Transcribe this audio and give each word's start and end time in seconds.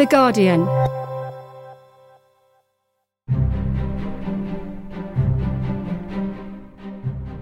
The 0.00 0.06
Guardian. 0.06 0.64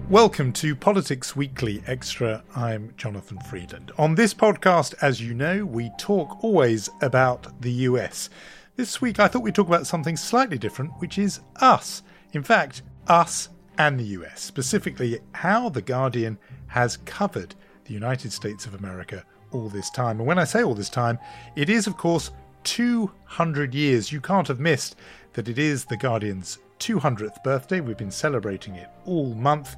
Welcome 0.09 0.51
to 0.51 0.75
Politics 0.75 1.37
Weekly 1.37 1.81
Extra. 1.87 2.43
I'm 2.57 2.93
Jonathan 2.97 3.39
Freedland. 3.49 3.93
On 3.97 4.13
this 4.13 4.33
podcast, 4.33 4.93
as 5.01 5.21
you 5.21 5.33
know, 5.33 5.65
we 5.65 5.89
talk 5.97 6.43
always 6.43 6.89
about 7.01 7.61
the 7.61 7.71
US. 7.71 8.29
This 8.75 8.99
week, 8.99 9.21
I 9.21 9.29
thought 9.29 9.43
we'd 9.43 9.55
talk 9.55 9.67
about 9.67 9.87
something 9.87 10.17
slightly 10.17 10.57
different, 10.57 10.91
which 10.99 11.17
is 11.17 11.39
us. 11.61 12.03
In 12.33 12.43
fact, 12.43 12.81
us 13.07 13.47
and 13.77 13.97
the 13.97 14.17
US, 14.17 14.41
specifically 14.41 15.21
how 15.31 15.69
The 15.69 15.81
Guardian 15.81 16.37
has 16.67 16.97
covered 16.97 17.55
the 17.85 17.93
United 17.93 18.33
States 18.33 18.65
of 18.65 18.73
America 18.73 19.23
all 19.51 19.69
this 19.69 19.89
time. 19.89 20.19
And 20.19 20.27
when 20.27 20.37
I 20.37 20.43
say 20.43 20.61
all 20.61 20.75
this 20.75 20.89
time, 20.89 21.19
it 21.55 21.69
is, 21.69 21.87
of 21.87 21.97
course, 21.97 22.31
200 22.63 23.73
years. 23.73 24.11
You 24.11 24.21
can't 24.21 24.47
have 24.47 24.59
missed 24.59 24.95
that 25.33 25.47
it 25.47 25.57
is 25.57 25.85
The 25.85 25.97
Guardian's 25.97 26.59
200th 26.79 27.43
birthday. 27.43 27.81
We've 27.81 27.97
been 27.97 28.11
celebrating 28.11 28.75
it 28.75 28.89
all 29.05 29.33
month. 29.33 29.75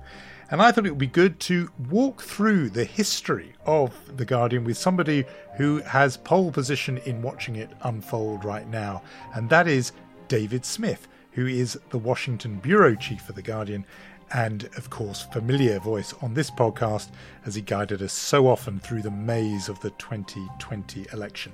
And 0.49 0.61
I 0.61 0.71
thought 0.71 0.85
it 0.85 0.89
would 0.89 0.97
be 0.97 1.07
good 1.07 1.39
to 1.41 1.69
walk 1.89 2.21
through 2.21 2.71
the 2.71 2.83
history 2.83 3.53
of 3.65 3.93
The 4.17 4.25
Guardian 4.25 4.65
with 4.65 4.77
somebody 4.77 5.23
who 5.55 5.77
has 5.83 6.17
pole 6.17 6.51
position 6.51 6.97
in 6.99 7.21
watching 7.21 7.55
it 7.55 7.69
unfold 7.83 8.43
right 8.43 8.67
now. 8.67 9.01
And 9.33 9.49
that 9.49 9.67
is 9.67 9.93
David 10.27 10.66
Smith, 10.66 11.07
who 11.31 11.47
is 11.47 11.79
the 11.89 11.97
Washington 11.97 12.59
bureau 12.59 12.95
chief 12.95 13.21
for 13.21 13.31
The 13.31 13.41
Guardian 13.41 13.85
and, 14.33 14.69
of 14.77 14.89
course, 14.89 15.23
familiar 15.33 15.79
voice 15.79 16.13
on 16.21 16.33
this 16.33 16.49
podcast 16.49 17.09
as 17.45 17.55
he 17.55 17.61
guided 17.61 18.01
us 18.01 18.13
so 18.13 18.47
often 18.47 18.79
through 18.79 19.01
the 19.01 19.11
maze 19.11 19.69
of 19.69 19.79
the 19.81 19.89
2020 19.91 21.07
election. 21.13 21.53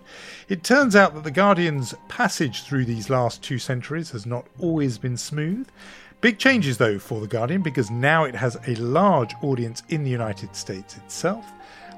It 0.49 0.63
turns 0.63 0.95
out 0.95 1.13
that 1.15 1.23
The 1.23 1.31
Guardian's 1.31 1.93
passage 2.07 2.63
through 2.63 2.85
these 2.85 3.09
last 3.09 3.41
two 3.41 3.59
centuries 3.59 4.11
has 4.11 4.25
not 4.25 4.47
always 4.59 4.97
been 4.97 5.17
smooth. 5.17 5.67
Big 6.21 6.39
changes, 6.39 6.77
though, 6.77 6.99
for 6.99 7.21
The 7.21 7.27
Guardian 7.27 7.61
because 7.61 7.91
now 7.91 8.23
it 8.23 8.35
has 8.35 8.57
a 8.67 8.75
large 8.75 9.33
audience 9.41 9.83
in 9.89 10.03
the 10.03 10.09
United 10.09 10.55
States 10.55 10.97
itself. 10.97 11.45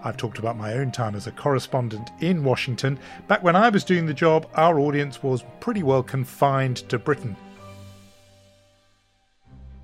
I've 0.04 0.18
talked 0.18 0.40
about 0.40 0.58
my 0.58 0.74
own 0.74 0.92
time 0.92 1.16
as 1.16 1.28
a 1.28 1.32
correspondent 1.32 2.10
in 2.22 2.44
Washington. 2.44 2.98
Back 3.28 3.44
when 3.44 3.56
I 3.56 3.70
was 3.70 3.84
doing 3.84 4.06
the 4.06 4.14
job, 4.14 4.50
our 4.56 4.80
audience 4.80 5.22
was 5.22 5.44
pretty 5.60 5.84
well 5.84 6.04
confined 6.04 6.78
to 6.90 6.98
Britain 6.98 7.36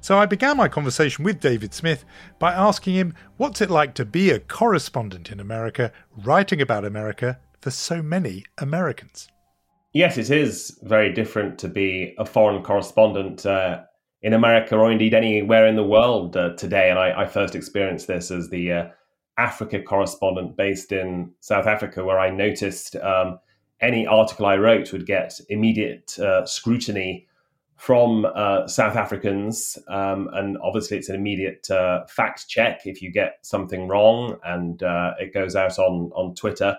so 0.05 0.19
I 0.19 0.27
began 0.27 0.57
my 0.57 0.67
conversation 0.67 1.25
with 1.25 1.39
David 1.39 1.73
Smith 1.73 2.05
by 2.37 2.53
asking 2.53 2.93
him 2.93 3.15
what's 3.37 3.59
it 3.59 3.71
like 3.71 3.95
to 3.95 4.05
be 4.05 4.29
a 4.29 4.39
correspondent 4.39 5.31
in 5.31 5.39
America, 5.39 5.91
writing 6.15 6.61
about 6.61 6.85
America 6.85 7.39
for 7.59 7.71
so 7.71 8.03
many 8.03 8.43
Americans. 8.59 9.27
Yes, 9.93 10.19
it 10.19 10.29
is 10.29 10.77
very 10.83 11.11
different 11.11 11.57
to 11.57 11.67
be 11.67 12.13
a 12.19 12.25
foreign 12.25 12.61
correspondent 12.61 13.47
uh, 13.47 13.81
in 14.21 14.33
America 14.33 14.77
or 14.77 14.91
indeed 14.91 15.15
anywhere 15.15 15.65
in 15.65 15.75
the 15.75 15.83
world 15.83 16.37
uh, 16.37 16.55
today. 16.55 16.91
And 16.91 16.99
I, 16.99 17.23
I, 17.23 17.25
first 17.25 17.55
experienced 17.55 18.05
this 18.05 18.29
as 18.29 18.47
the 18.51 18.71
uh, 18.71 18.87
Africa 19.39 19.81
correspondent 19.81 20.55
based 20.55 20.91
in 20.91 21.31
South 21.39 21.65
Africa, 21.65 22.05
where 22.05 22.19
I 22.19 22.29
noticed 22.29 22.95
um, 22.97 23.39
any 23.81 24.05
article 24.05 24.45
I 24.45 24.57
wrote 24.57 24.93
would 24.93 25.07
get 25.07 25.33
immediate 25.49 26.19
uh, 26.19 26.45
scrutiny 26.45 27.25
from 27.75 28.25
uh, 28.35 28.67
South 28.67 28.95
Africans, 28.95 29.77
um, 29.87 30.29
and 30.33 30.57
obviously 30.63 30.97
it's 30.97 31.09
an 31.09 31.15
immediate 31.15 31.69
uh, 31.69 32.05
fact 32.07 32.47
check 32.47 32.81
if 32.85 33.01
you 33.01 33.11
get 33.11 33.39
something 33.41 33.87
wrong, 33.87 34.37
and 34.45 34.81
uh, 34.81 35.13
it 35.19 35.33
goes 35.33 35.55
out 35.55 35.77
on 35.77 36.11
on 36.15 36.35
Twitter. 36.35 36.77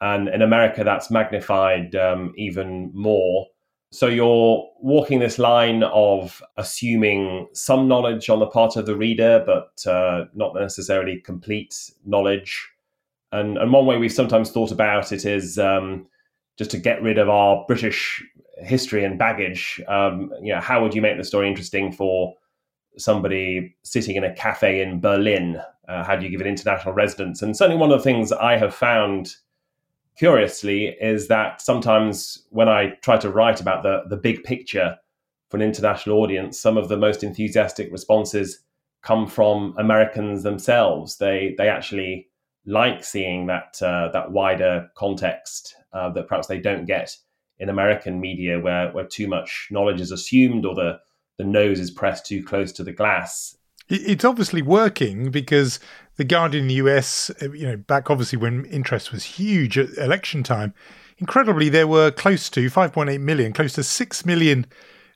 And 0.00 0.28
in 0.28 0.42
America, 0.42 0.84
that's 0.84 1.10
magnified 1.10 1.94
um, 1.94 2.34
even 2.36 2.90
more. 2.92 3.46
So 3.90 4.08
you're 4.08 4.68
walking 4.80 5.20
this 5.20 5.38
line 5.38 5.84
of 5.84 6.42
assuming 6.56 7.46
some 7.52 7.86
knowledge 7.86 8.28
on 8.28 8.40
the 8.40 8.46
part 8.46 8.76
of 8.76 8.86
the 8.86 8.96
reader, 8.96 9.42
but 9.46 9.86
uh, 9.90 10.24
not 10.34 10.52
necessarily 10.54 11.20
complete 11.20 11.92
knowledge. 12.04 12.68
And, 13.30 13.56
and 13.56 13.72
one 13.72 13.86
way 13.86 13.96
we've 13.96 14.12
sometimes 14.12 14.50
thought 14.50 14.72
about 14.72 15.12
it 15.12 15.24
is 15.24 15.58
um, 15.58 16.06
just 16.58 16.72
to 16.72 16.78
get 16.78 17.02
rid 17.02 17.18
of 17.18 17.28
our 17.28 17.64
British 17.66 18.22
history 18.58 19.04
and 19.04 19.18
baggage, 19.18 19.80
um, 19.88 20.32
you 20.40 20.52
know, 20.52 20.60
how 20.60 20.82
would 20.82 20.94
you 20.94 21.02
make 21.02 21.16
the 21.16 21.24
story 21.24 21.48
interesting 21.48 21.92
for 21.92 22.34
somebody 22.96 23.76
sitting 23.82 24.16
in 24.16 24.24
a 24.24 24.34
cafe 24.34 24.80
in 24.80 25.00
Berlin? 25.00 25.60
Uh, 25.88 26.04
how 26.04 26.16
do 26.16 26.24
you 26.24 26.30
give 26.30 26.40
it 26.40 26.46
international 26.46 26.94
resonance? 26.94 27.42
And 27.42 27.56
certainly, 27.56 27.80
one 27.80 27.90
of 27.90 27.98
the 27.98 28.04
things 28.04 28.32
I 28.32 28.56
have 28.56 28.74
found 28.74 29.36
curiously 30.16 30.96
is 31.00 31.28
that 31.28 31.60
sometimes 31.60 32.46
when 32.50 32.68
I 32.68 32.90
try 33.02 33.16
to 33.18 33.30
write 33.30 33.60
about 33.60 33.82
the 33.82 34.02
the 34.08 34.16
big 34.16 34.44
picture 34.44 34.96
for 35.50 35.56
an 35.56 35.62
international 35.62 36.18
audience, 36.18 36.58
some 36.58 36.76
of 36.76 36.88
the 36.88 36.96
most 36.96 37.22
enthusiastic 37.22 37.90
responses 37.92 38.60
come 39.02 39.26
from 39.26 39.74
Americans 39.78 40.42
themselves. 40.42 41.18
They 41.18 41.54
they 41.58 41.68
actually 41.68 42.28
like 42.66 43.04
seeing 43.04 43.46
that 43.46 43.80
uh, 43.82 44.08
that 44.12 44.32
wider 44.32 44.90
context 44.94 45.74
uh, 45.92 46.10
that 46.10 46.28
perhaps 46.28 46.46
they 46.46 46.58
don't 46.58 46.86
get 46.86 47.16
in 47.58 47.68
American 47.68 48.20
media 48.20 48.60
where, 48.60 48.90
where 48.92 49.04
too 49.04 49.28
much 49.28 49.68
knowledge 49.70 50.00
is 50.00 50.10
assumed 50.10 50.64
or 50.66 50.74
the, 50.74 50.98
the 51.38 51.44
nose 51.44 51.80
is 51.80 51.90
pressed 51.90 52.26
too 52.26 52.42
close 52.42 52.72
to 52.72 52.84
the 52.84 52.92
glass. 52.92 53.56
It's 53.88 54.24
obviously 54.24 54.62
working 54.62 55.30
because 55.30 55.78
the 56.16 56.24
Guardian 56.24 56.64
in 56.64 56.68
the 56.68 56.74
US, 56.74 57.30
uh, 57.42 57.50
you 57.50 57.66
know, 57.66 57.76
back 57.76 58.10
obviously 58.10 58.38
when 58.38 58.64
interest 58.66 59.12
was 59.12 59.24
huge 59.24 59.76
at 59.76 59.96
election 59.98 60.42
time, 60.42 60.72
incredibly, 61.18 61.68
there 61.68 61.86
were 61.86 62.10
close 62.10 62.48
to 62.50 62.70
5.8 62.70 63.20
million, 63.20 63.52
close 63.52 63.74
to 63.74 63.82
6 63.82 64.26
million 64.26 64.66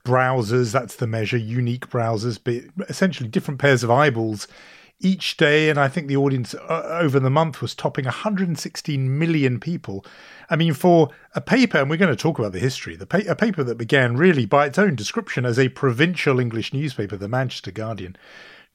browsers. 0.04 0.72
That's 0.72 0.96
the 0.96 1.06
measure, 1.06 1.38
unique 1.38 1.88
browsers, 1.88 2.38
but 2.42 2.88
essentially 2.88 3.28
different 3.28 3.58
pairs 3.58 3.82
of 3.82 3.90
eyeballs 3.90 4.46
each 5.00 5.36
day, 5.36 5.70
and 5.70 5.78
I 5.78 5.88
think 5.88 6.08
the 6.08 6.16
audience 6.16 6.54
uh, 6.54 6.98
over 7.00 7.20
the 7.20 7.30
month 7.30 7.62
was 7.62 7.74
topping 7.74 8.04
116 8.06 9.18
million 9.18 9.60
people. 9.60 10.04
I 10.50 10.56
mean, 10.56 10.74
for 10.74 11.10
a 11.34 11.40
paper, 11.40 11.78
and 11.78 11.88
we're 11.88 11.96
going 11.96 12.14
to 12.14 12.20
talk 12.20 12.38
about 12.38 12.52
the 12.52 12.58
history, 12.58 12.96
the 12.96 13.06
pa- 13.06 13.20
a 13.28 13.36
paper 13.36 13.62
that 13.62 13.78
began 13.78 14.16
really 14.16 14.44
by 14.44 14.66
its 14.66 14.78
own 14.78 14.96
description 14.96 15.44
as 15.44 15.58
a 15.58 15.68
provincial 15.68 16.40
English 16.40 16.72
newspaper, 16.72 17.16
the 17.16 17.28
Manchester 17.28 17.70
Guardian, 17.70 18.16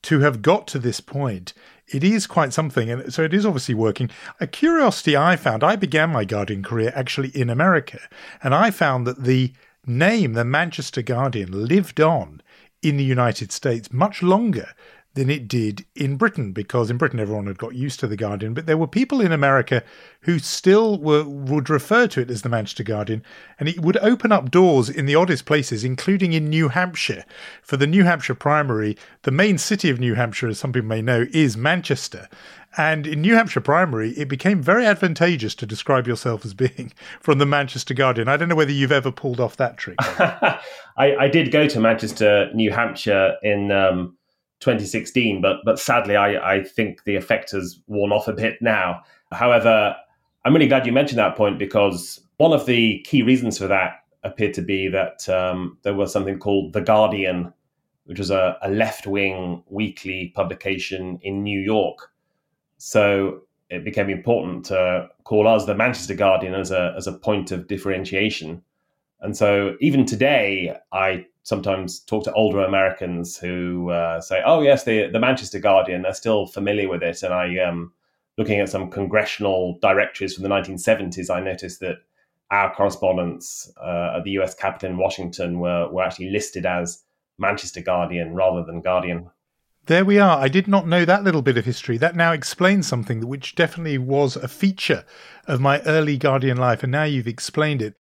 to 0.04 0.20
have 0.20 0.42
got 0.42 0.68
to 0.68 0.80
this 0.80 1.00
point, 1.00 1.54
it 1.88 2.04
is 2.04 2.28
quite 2.28 2.54
something. 2.54 2.90
And 2.90 3.14
so 3.14 3.24
it 3.24 3.34
is 3.34 3.46
obviously 3.46 3.76
working. 3.76 4.10
A 4.40 4.48
curiosity 4.48 5.18
I 5.18 5.36
found, 5.36 5.64
I 5.64 5.76
began 5.76 6.10
my 6.10 6.24
Guardian 6.24 6.64
career 6.64 6.94
actually 6.96 7.30
in 7.30 7.50
America, 7.50 8.00
and 8.42 8.54
I 8.54 8.72
found 8.72 9.06
that 9.08 9.24
the 9.24 9.54
name, 9.86 10.34
the 10.34 10.46
Manchester 10.46 11.02
Guardian, 11.02 11.68
lived 11.68 12.00
on 12.00 12.42
in 12.82 12.98
the 12.98 13.04
United 13.04 13.52
States 13.52 13.92
much 13.92 14.22
longer 14.22 14.70
than 15.16 15.30
it 15.30 15.48
did 15.48 15.86
in 15.96 16.18
Britain 16.18 16.52
because 16.52 16.90
in 16.90 16.98
Britain 16.98 17.20
everyone 17.20 17.46
had 17.46 17.58
got 17.58 17.76
used 17.76 18.00
to 18.00 18.08
the 18.08 18.18
Guardian, 18.18 18.54
but 18.54 18.66
there 18.66 18.78
were 18.78 18.88
people 18.88 19.22
in 19.22 19.32
America 19.32 19.84
who 20.22 20.40
still 20.40 20.98
were 21.00 21.24
would 21.24 21.70
refer 21.70 22.08
to 22.08 22.22
it 22.22 22.32
as 22.32 22.42
the 22.42 22.50
Manchester 22.50 22.84
Guardian, 22.84 23.24
and 23.60 23.70
it 23.70 23.80
would 23.82 23.98
open 23.98 24.32
up 24.32 24.50
doors 24.50 24.90
in 24.90 25.06
the 25.06 25.16
oddest 25.16 25.46
places, 25.46 25.84
including 25.84 26.34
in 26.34 26.50
New 26.50 26.70
Hampshire. 26.70 27.26
For 27.62 27.78
the 27.78 27.88
New 27.88 28.04
Hampshire 28.04 28.36
primary, 28.36 28.98
the 29.22 29.32
main 29.32 29.58
city 29.58 29.90
of 29.90 30.00
New 30.00 30.16
Hampshire, 30.16 30.48
as 30.48 30.58
some 30.58 30.74
people 30.74 30.90
may 30.90 31.02
know, 31.02 31.28
is 31.32 31.56
Manchester. 31.56 32.28
And 32.76 33.06
in 33.06 33.22
New 33.22 33.36
Hampshire 33.36 33.62
primary, 33.62 34.12
it 34.12 34.28
became 34.28 34.60
very 34.60 34.86
advantageous 34.86 35.54
to 35.56 35.68
describe 35.68 36.08
yourself 36.08 36.44
as 36.44 36.56
being 36.56 36.92
from 37.20 37.38
the 37.38 37.46
Manchester 37.46 37.94
Guardian. 37.94 38.28
I 38.28 38.38
don't 38.38 38.50
know 38.50 38.56
whether 38.56 38.72
you've 38.72 38.92
ever 38.92 39.12
pulled 39.12 39.40
off 39.40 39.58
that 39.58 39.78
trick. 39.78 39.98
I, 40.02 40.60
I, 40.98 41.28
did 41.28 41.52
go 41.52 41.68
to 41.68 41.80
Manchester, 41.80 42.50
New 42.54 42.72
Hampshire 42.72 43.36
in 43.44 43.72
um, 43.72 44.18
2016, 44.64 45.42
but 45.42 45.58
but 45.66 45.80
sadly, 45.80 46.16
I, 46.16 46.56
I 46.56 46.64
think 46.64 47.04
the 47.04 47.16
effect 47.16 47.52
has 47.52 47.80
worn 47.88 48.12
off 48.12 48.28
a 48.28 48.34
bit 48.34 48.62
now. 48.62 49.02
However, 49.32 49.96
I'm 50.46 50.54
really 50.54 50.68
glad 50.68 50.86
you 50.86 50.92
mentioned 50.92 51.20
that 51.20 51.36
point 51.36 51.60
because 51.60 52.20
one 52.38 52.54
of 52.54 52.66
the 52.66 53.00
key 53.06 53.22
reasons 53.22 53.58
for 53.58 53.68
that 53.68 54.04
appeared 54.24 54.54
to 54.54 54.62
be 54.62 54.88
that 54.88 55.28
um, 55.30 55.78
there 55.84 55.94
was 55.94 56.12
something 56.12 56.40
called 56.40 56.74
The 56.74 56.82
Guardian, 56.82 57.54
which 58.06 58.20
was 58.20 58.32
a, 58.32 58.58
a 58.62 58.70
left 58.70 59.06
wing 59.06 59.64
weekly 59.70 60.32
publication 60.36 61.20
in 61.22 61.44
New 61.44 61.60
York. 61.60 62.12
So 62.78 63.42
it 63.70 63.84
became 63.84 64.10
important 64.10 64.66
to 64.66 65.10
call 65.24 65.48
us 65.48 65.66
the 65.66 65.76
Manchester 65.76 66.14
Guardian 66.14 66.54
as 66.54 66.72
a, 66.72 66.94
as 66.98 67.08
a 67.08 67.14
point 67.14 67.52
of 67.52 67.68
differentiation. 67.68 68.62
And 69.22 69.36
so 69.36 69.76
even 69.80 70.06
today, 70.06 70.78
I 70.92 71.26
sometimes 71.44 72.00
talk 72.00 72.24
to 72.24 72.34
older 72.34 72.64
Americans 72.64 73.38
who 73.38 73.92
uh, 73.92 74.20
say, 74.20 74.42
"Oh 74.46 74.62
yes, 74.62 74.84
the 74.84 75.08
the 75.08 75.20
Manchester 75.20 75.60
Guardian." 75.60 76.02
They're 76.02 76.14
still 76.14 76.48
familiar 76.48 76.90
with 76.90 77.04
it, 77.04 77.22
and 77.24 77.34
I 77.34 77.60
um, 77.60 77.94
looking 78.38 78.60
at 78.60 78.70
some 78.70 78.90
congressional 78.90 79.78
directories 79.82 80.34
from 80.34 80.44
the 80.44 80.50
1970s, 80.50 81.30
I 81.30 81.40
noticed 81.40 81.80
that 81.82 81.98
our 82.50 82.74
correspondents 82.74 83.72
uh, 83.82 84.16
at 84.18 84.24
the 84.24 84.32
U.S. 84.32 84.56
Capitol 84.56 84.90
in 84.90 84.98
Washington 84.98 85.60
were 85.60 85.90
were 85.92 86.04
actually 86.04 86.32
listed 86.32 86.66
as 86.66 87.04
Manchester 87.38 87.82
Guardian 87.82 88.34
rather 88.34 88.64
than 88.64 88.82
Guardian. 88.82 89.30
There 89.86 90.06
we 90.06 90.18
are. 90.18 90.38
I 90.38 90.48
did 90.48 90.70
not 90.70 90.88
know 90.88 91.04
that 91.04 91.26
little 91.26 91.42
bit 91.42 91.58
of 91.58 91.66
history. 91.66 91.98
That 91.98 92.16
now 92.16 92.32
explains 92.32 92.88
something 92.88 93.28
which 93.28 93.54
definitely 93.54 93.98
was 93.98 94.38
a 94.38 94.48
feature 94.48 95.04
of 95.46 95.60
my 95.60 95.82
early 95.82 96.16
Guardian 96.16 96.56
life, 96.56 96.84
and 96.84 96.92
now 96.92 97.04
you've 97.04 97.28
explained 97.28 97.82
it. 97.82 97.96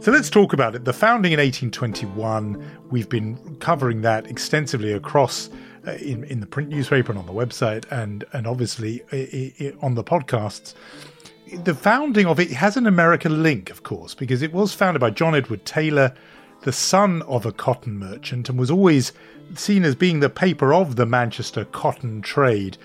So 0.00 0.10
let's 0.10 0.30
talk 0.30 0.54
about 0.54 0.74
it. 0.74 0.86
The 0.86 0.94
founding 0.94 1.32
in 1.32 1.38
1821, 1.38 2.86
we've 2.88 3.10
been 3.10 3.56
covering 3.56 4.00
that 4.00 4.26
extensively 4.28 4.92
across 4.92 5.50
uh, 5.86 5.92
in, 5.92 6.24
in 6.24 6.40
the 6.40 6.46
print 6.46 6.70
newspaper 6.70 7.12
and 7.12 7.18
on 7.18 7.26
the 7.26 7.34
website 7.34 7.84
and, 7.90 8.24
and 8.32 8.46
obviously 8.46 9.02
on 9.82 9.96
the 9.96 10.02
podcasts. 10.02 10.72
The 11.52 11.74
founding 11.74 12.24
of 12.24 12.40
it 12.40 12.50
has 12.52 12.78
an 12.78 12.86
American 12.86 13.42
link, 13.42 13.68
of 13.68 13.82
course, 13.82 14.14
because 14.14 14.40
it 14.40 14.54
was 14.54 14.72
founded 14.72 15.00
by 15.00 15.10
John 15.10 15.34
Edward 15.34 15.66
Taylor, 15.66 16.14
the 16.62 16.72
son 16.72 17.20
of 17.22 17.44
a 17.44 17.52
cotton 17.52 17.98
merchant, 17.98 18.48
and 18.48 18.58
was 18.58 18.70
always 18.70 19.12
seen 19.54 19.84
as 19.84 19.94
being 19.94 20.20
the 20.20 20.30
paper 20.30 20.72
of 20.72 20.96
the 20.96 21.04
Manchester 21.04 21.66
cotton 21.66 22.22
trade 22.22 22.78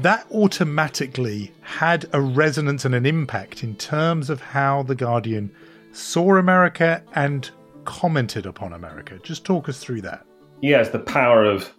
that 0.00 0.24
automatically 0.30 1.52
had 1.60 2.08
a 2.12 2.20
resonance 2.20 2.84
and 2.84 2.94
an 2.94 3.04
impact 3.04 3.64
in 3.64 3.74
terms 3.74 4.30
of 4.30 4.40
how 4.40 4.84
the 4.84 4.94
Guardian 4.94 5.50
saw 5.92 6.36
America 6.36 7.02
and 7.14 7.50
commented 7.84 8.46
upon 8.46 8.74
America. 8.74 9.18
Just 9.22 9.44
talk 9.44 9.68
us 9.68 9.78
through 9.78 10.02
that. 10.02 10.26
Yes, 10.60 10.90
the 10.90 10.98
power 10.98 11.44
of 11.44 11.72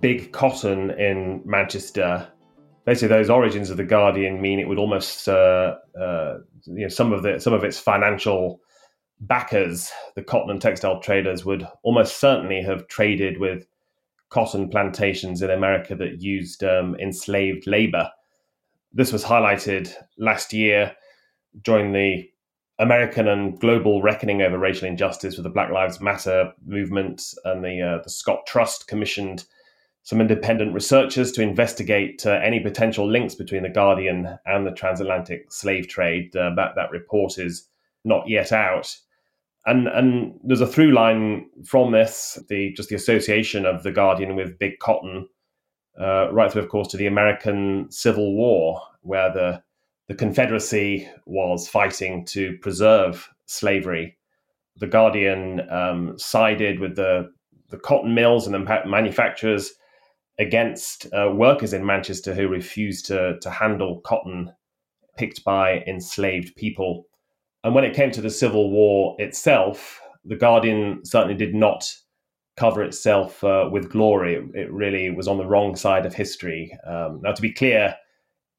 big 0.00 0.32
cotton 0.32 0.90
in 0.92 1.42
Manchester. 1.44 2.28
Basically, 2.84 3.08
those 3.08 3.30
origins 3.30 3.70
of 3.70 3.76
the 3.76 3.84
Guardian 3.84 4.40
mean 4.40 4.58
it 4.58 4.68
would 4.68 4.78
almost, 4.78 5.28
uh, 5.28 5.76
uh, 6.00 6.38
you 6.64 6.82
know, 6.82 6.88
some 6.88 7.12
of 7.12 7.22
the 7.22 7.38
some 7.38 7.52
of 7.52 7.64
its 7.64 7.78
financial 7.78 8.60
backers, 9.20 9.90
the 10.16 10.22
cotton 10.22 10.50
and 10.50 10.60
textile 10.60 11.00
traders, 11.00 11.44
would 11.44 11.66
almost 11.82 12.18
certainly 12.18 12.62
have 12.62 12.88
traded 12.88 13.38
with 13.38 13.66
cotton 14.30 14.68
plantations 14.68 15.42
in 15.42 15.50
America 15.50 15.94
that 15.94 16.22
used 16.22 16.64
um, 16.64 16.96
enslaved 16.96 17.66
labor. 17.66 18.10
This 18.92 19.12
was 19.12 19.24
highlighted 19.24 19.92
last 20.16 20.52
year 20.52 20.96
during 21.62 21.92
the 21.92 22.28
American 22.82 23.28
and 23.28 23.58
global 23.60 24.02
reckoning 24.02 24.42
over 24.42 24.58
racial 24.58 24.88
injustice 24.88 25.36
with 25.36 25.44
the 25.44 25.50
Black 25.50 25.70
Lives 25.70 26.00
Matter 26.00 26.52
movement 26.66 27.22
and 27.44 27.64
the 27.64 27.80
uh, 27.80 28.02
the 28.02 28.10
Scott 28.10 28.44
Trust 28.46 28.88
commissioned 28.88 29.44
some 30.02 30.20
independent 30.20 30.74
researchers 30.74 31.30
to 31.30 31.42
investigate 31.42 32.26
uh, 32.26 32.32
any 32.42 32.58
potential 32.58 33.08
links 33.08 33.36
between 33.36 33.62
the 33.62 33.68
Guardian 33.68 34.36
and 34.46 34.66
the 34.66 34.72
transatlantic 34.72 35.52
slave 35.52 35.86
trade. 35.86 36.34
Uh, 36.34 36.50
that 36.56 36.72
that 36.74 36.90
report 36.90 37.38
is 37.38 37.68
not 38.04 38.28
yet 38.28 38.50
out, 38.50 38.96
and 39.64 39.86
and 39.86 40.40
there's 40.42 40.60
a 40.60 40.66
through 40.66 40.90
line 40.90 41.46
from 41.64 41.92
this 41.92 42.36
the 42.48 42.72
just 42.72 42.88
the 42.88 42.96
association 42.96 43.64
of 43.64 43.84
the 43.84 43.92
Guardian 43.92 44.34
with 44.34 44.58
big 44.58 44.80
cotton, 44.80 45.28
uh, 46.00 46.32
right 46.32 46.50
through, 46.50 46.62
of 46.62 46.68
course, 46.68 46.88
to 46.88 46.96
the 46.96 47.06
American 47.06 47.86
Civil 47.92 48.34
War, 48.34 48.80
where 49.02 49.32
the 49.32 49.62
the 50.12 50.18
Confederacy 50.18 51.08
was 51.24 51.66
fighting 51.66 52.26
to 52.26 52.58
preserve 52.58 53.30
slavery. 53.46 54.18
The 54.76 54.86
Guardian 54.86 55.62
um, 55.70 56.18
sided 56.18 56.80
with 56.80 56.96
the, 56.96 57.32
the 57.70 57.78
cotton 57.78 58.12
mills 58.12 58.46
and 58.46 58.54
the 58.54 58.82
manufacturers 58.84 59.72
against 60.38 61.06
uh, 61.14 61.32
workers 61.34 61.72
in 61.72 61.86
Manchester 61.86 62.34
who 62.34 62.48
refused 62.48 63.06
to, 63.06 63.38
to 63.40 63.48
handle 63.48 64.02
cotton 64.02 64.52
picked 65.16 65.44
by 65.44 65.78
enslaved 65.86 66.56
people. 66.56 67.06
And 67.64 67.74
when 67.74 67.84
it 67.84 67.96
came 67.96 68.10
to 68.10 68.20
the 68.20 68.28
Civil 68.28 68.70
War 68.70 69.16
itself, 69.18 69.98
the 70.26 70.36
Guardian 70.36 71.06
certainly 71.06 71.36
did 71.36 71.54
not 71.54 71.90
cover 72.58 72.82
itself 72.82 73.42
uh, 73.42 73.70
with 73.72 73.90
glory. 73.90 74.46
It, 74.52 74.70
really 74.70 75.08
was 75.08 75.26
on 75.26 75.38
the 75.38 75.46
wrong 75.46 75.74
side 75.74 76.04
of 76.04 76.12
history. 76.12 76.76
Um, 76.86 77.22
now, 77.22 77.32
to 77.32 77.40
be 77.40 77.50
clear, 77.50 77.96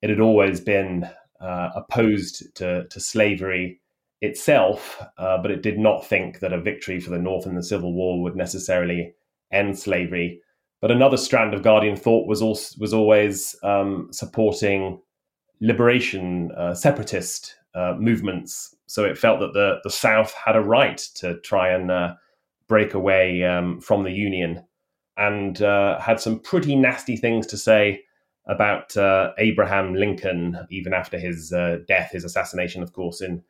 it 0.02 0.10
had 0.10 0.20
always 0.20 0.60
been 0.60 1.08
uh, 1.44 1.70
opposed 1.76 2.56
to, 2.56 2.88
to 2.88 3.00
slavery 3.00 3.80
itself, 4.22 5.04
uh, 5.18 5.38
but 5.42 5.52
it 5.52 5.62
did 5.62 5.78
not 5.78 6.06
think 6.06 6.40
that 6.40 6.54
a 6.54 6.62
victory 6.62 7.00
for 7.00 7.10
the 7.10 7.20
North 7.20 7.46
in 7.46 7.56
the 7.56 7.64
Civil 7.64 7.94
War 7.94 8.22
would 8.24 8.38
necessarily 8.38 9.14
end 9.52 9.78
slavery. 9.78 10.40
But 10.80 10.92
another 10.92 11.18
strand 11.18 11.54
of 11.54 11.62
Guardian 11.62 11.98
thought 11.98 12.28
was 12.28 12.42
also, 12.42 12.76
was 12.80 12.94
always 12.94 13.56
um, 13.64 14.08
supporting 14.12 15.02
liberation, 15.60 16.52
uh, 16.58 16.74
separatist 16.74 17.56
uh, 17.76 17.96
movements. 18.00 18.76
So 18.86 19.04
it 19.04 19.18
felt 19.18 19.40
that 19.40 19.54
the 19.54 19.80
the 19.84 19.90
South 19.90 20.34
had 20.34 20.56
a 20.56 20.62
right 20.62 20.98
to 21.16 21.40
try 21.42 21.74
and 21.74 21.92
uh, 21.92 22.14
break 22.68 22.94
away 22.94 23.44
um, 23.44 23.82
from 23.82 24.04
the 24.04 24.12
Union, 24.12 24.64
and 25.18 25.58
had 25.58 26.20
some 26.20 26.40
pretty 26.40 26.76
nasty 26.76 27.18
things 27.18 27.48
to 27.48 27.58
say 27.58 28.04
about 28.46 28.96
uh, 28.98 29.32
Abraham 29.38 29.96
Lincoln, 29.96 30.58
even 30.70 30.94
after 30.94 31.18
his 31.18 31.54
uh, 31.54 31.80
death, 31.88 32.12
his 32.12 32.26
assassination, 32.26 32.84
of 32.84 32.94
course, 32.94 33.22
in 33.22 33.44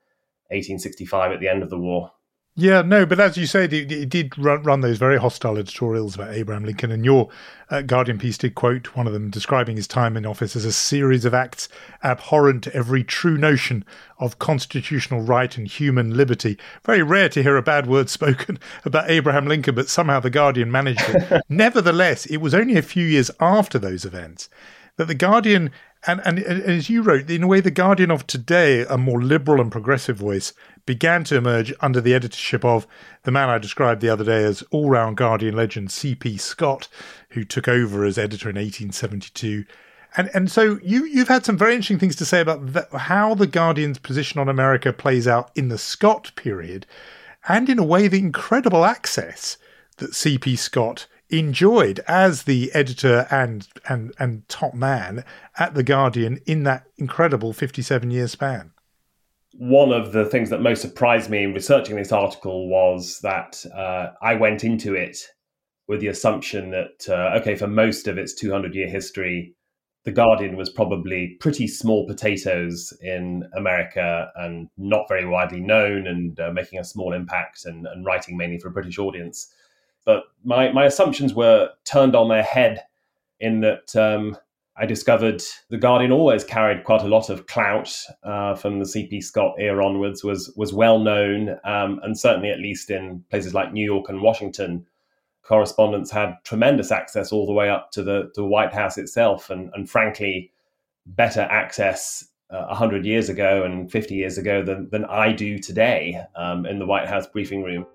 1865 0.50 1.32
at 1.32 1.40
the 1.40 1.48
end 1.48 1.64
of 1.64 1.70
the 1.70 1.80
war. 1.80 2.12
Yeah, 2.56 2.84
no, 2.84 3.04
but 3.08 3.20
as 3.20 3.36
you 3.36 3.48
said, 3.48 3.74
it, 3.74 3.92
it 3.92 4.10
did 4.10 4.38
run, 4.38 4.62
run, 4.62 4.82
those 4.82 5.00
very 5.00 5.18
hostile 5.18 5.58
editorials 5.58 6.14
about 6.14 6.36
Abraham 6.36 6.64
Lincoln, 6.64 6.92
and 6.92 7.04
your 7.04 7.30
uh, 7.72 7.82
Guardian 7.82 8.20
piece 8.20 8.38
did 8.38 8.54
quote 8.54 8.96
one 8.96 9.08
of 9.08 9.14
them 9.14 9.32
describing 9.32 9.76
his 9.76 9.88
time 9.88 10.16
in 10.16 10.24
office 10.24 10.56
as 10.56 10.64
a 10.64 10.72
series 10.72 11.26
of 11.26 11.34
acts 11.34 11.68
abhorrent 12.04 12.64
to 12.66 12.76
every 12.76 13.04
true 13.04 13.40
notion 13.40 13.84
of 14.20 14.38
constitutional 14.38 15.22
right 15.22 15.58
and 15.58 15.68
human 15.68 16.16
liberty. 16.16 16.60
Very 16.86 17.02
rare 17.02 17.28
to 17.30 17.42
hear 17.42 17.58
a 17.58 17.64
bad 17.64 17.88
word 17.88 18.08
spoken 18.12 18.60
about 18.86 19.10
Abraham 19.10 19.48
Lincoln, 19.48 19.74
but 19.74 19.90
somehow 19.90 20.20
the 20.20 20.30
Guardian 20.30 20.72
managed 20.72 21.02
it. 21.08 21.42
Nevertheless, 21.50 22.28
it 22.28 22.38
was 22.38 22.54
only 22.54 22.78
a 22.78 22.84
few 22.84 23.08
years 23.08 23.32
after 23.40 23.80
those 23.80 24.06
events 24.06 24.48
that 24.98 25.08
the 25.08 25.16
Guardian 25.16 25.72
and, 26.06 26.22
and, 26.26 26.40
as 26.40 26.90
you 26.90 27.02
wrote, 27.02 27.30
in 27.30 27.44
a 27.44 27.48
way, 27.48 27.62
the 27.62 27.72
Guardian 27.72 28.12
of 28.12 28.28
today, 28.28 28.82
a 28.90 28.98
more 28.98 29.22
liberal 29.22 29.62
and 29.62 29.72
progressive 29.72 30.18
voice, 30.18 30.54
began 30.86 31.24
to 31.26 31.38
emerge 31.38 31.74
under 31.80 32.02
the 32.02 32.14
editorship 32.14 32.66
of 32.66 32.86
the 33.24 33.32
man 33.32 33.50
I 33.50 33.58
described 33.58 34.02
the 34.02 34.10
other 34.10 34.26
day 34.26 34.44
as 34.44 34.64
all 34.72 34.90
round 34.90 35.16
Guardian 35.16 35.56
legend, 35.56 35.92
C.P. 35.92 36.38
Scott, 36.38 36.90
who 37.30 37.46
took 37.46 37.70
over 37.70 38.04
as 38.04 38.18
editor 38.18 38.50
in 38.50 38.58
1872. 38.58 39.64
And, 40.18 40.30
and 40.34 40.52
so 40.52 40.78
you, 40.84 41.06
you've 41.06 41.30
had 41.30 41.46
some 41.46 41.58
very 41.58 41.74
interesting 41.74 42.00
things 42.00 42.18
to 42.18 42.26
say 42.26 42.42
about 42.42 42.92
how 42.94 43.34
the 43.34 43.48
Guardian's 43.48 43.98
position 43.98 44.42
on 44.42 44.50
America 44.50 44.92
plays 44.92 45.28
out 45.28 45.52
in 45.56 45.70
the 45.70 45.78
Scott 45.78 46.34
period, 46.36 46.86
and 47.48 47.70
in 47.70 47.80
a 47.80 47.84
way, 47.84 48.10
the 48.10 48.20
incredible 48.20 48.84
access 48.84 49.58
that 49.98 50.14
C.P. 50.14 50.58
Scott 50.58 51.08
enjoyed 51.40 52.00
as 52.08 52.44
the 52.44 52.72
editor 52.74 53.28
and 53.30 53.68
and 53.90 54.14
and 54.20 54.48
top 54.48 54.74
man 54.74 55.26
at 55.58 55.74
the 55.74 55.84
Guardian 55.84 56.40
in 56.46 56.64
that 56.64 56.86
incredible 56.98 57.54
57 57.54 58.12
year 58.12 58.28
span. 58.28 58.72
One 59.56 59.92
of 59.92 60.14
the 60.14 60.26
things 60.26 60.50
that 60.50 60.62
most 60.62 60.82
surprised 60.82 61.30
me 61.30 61.44
in 61.44 61.54
researching 61.54 61.96
this 61.96 62.12
article 62.12 62.70
was 62.70 63.20
that 63.22 63.64
uh, 63.76 64.08
I 64.22 64.36
went 64.36 64.64
into 64.64 64.96
it 64.96 65.18
with 65.88 66.00
the 66.00 66.08
assumption 66.08 66.72
that, 66.72 67.08
uh, 67.08 67.38
okay, 67.40 67.56
for 67.56 67.68
most 67.68 68.08
of 68.08 68.18
its 68.18 68.34
200 68.34 68.74
year 68.74 68.88
history, 68.88 69.56
The 70.06 70.12
Guardian 70.12 70.58
was 70.58 70.70
probably 70.70 71.38
pretty 71.40 71.68
small 71.68 72.06
potatoes 72.06 72.92
in 73.02 73.44
America 73.56 74.30
and 74.36 74.68
not 74.78 75.08
very 75.08 75.26
widely 75.26 75.62
known 75.62 76.08
and 76.08 76.38
uh, 76.40 76.52
making 76.52 76.80
a 76.80 76.84
small 76.84 77.14
impact 77.14 77.66
and, 77.66 77.88
and, 77.88 78.06
writing 78.06 78.36
mainly 78.36 78.60
for 78.60 78.68
a 78.68 78.72
British 78.72 79.00
audience. 79.00 79.48
But 80.06 80.24
my, 80.44 80.72
my 80.72 80.86
assumptions 80.86 81.34
were 81.34 81.70
turned 81.86 82.16
on 82.16 82.30
their 82.30 82.44
head 82.44 82.84
in 83.40 83.62
that 83.62 83.96
um, 83.96 84.38
I 84.76 84.86
discovered 84.86 85.44
The 85.70 85.78
Guardian 85.78 86.12
always 86.12 86.44
carried 86.44 86.84
quite 86.84 87.04
a 87.04 87.08
lot 87.08 87.30
of 87.30 87.48
clout 87.48 87.96
uh, 88.24 88.56
from 88.56 88.80
the 88.80 88.86
C.P. 88.86 89.22
Scott 89.22 89.56
era 89.60 89.86
onwards, 89.86 90.24
was, 90.24 90.52
was 90.56 90.74
well 90.74 91.00
known, 91.00 91.58
um, 91.64 92.00
and 92.04 92.18
certainly 92.18 92.50
at 92.50 92.60
least 92.60 92.90
in 92.90 93.24
places 93.30 93.54
like 93.54 93.72
New 93.72 93.86
York 93.86 94.10
and 94.10 94.22
Washington 94.22 94.86
correspondents 95.44 96.10
had 96.10 96.38
tremendous 96.46 96.92
access 96.92 97.32
all 97.32 97.46
the 97.46 97.54
way 97.54 97.70
up 97.70 97.92
to 97.92 98.02
the, 98.02 98.32
the 98.36 98.46
White 98.46 98.74
House 98.74 98.98
itself, 98.98 99.50
and, 99.50 99.70
and 99.74 99.90
frankly, 99.90 100.52
better 101.06 101.42
access 101.42 102.26
uh, 102.50 102.66
100 102.68 103.06
years 103.06 103.30
ago 103.30 103.64
and 103.64 103.92
50 103.92 104.16
years 104.16 104.38
ago 104.38 104.64
than, 104.64 104.90
than 104.90 105.06
I 105.06 105.34
do 105.34 105.60
today 105.60 106.22
um, 106.36 106.66
in 106.66 106.80
the 106.80 106.86
White 106.86 107.08
House 107.08 107.28
briefing 107.28 107.64
room. 107.64 107.86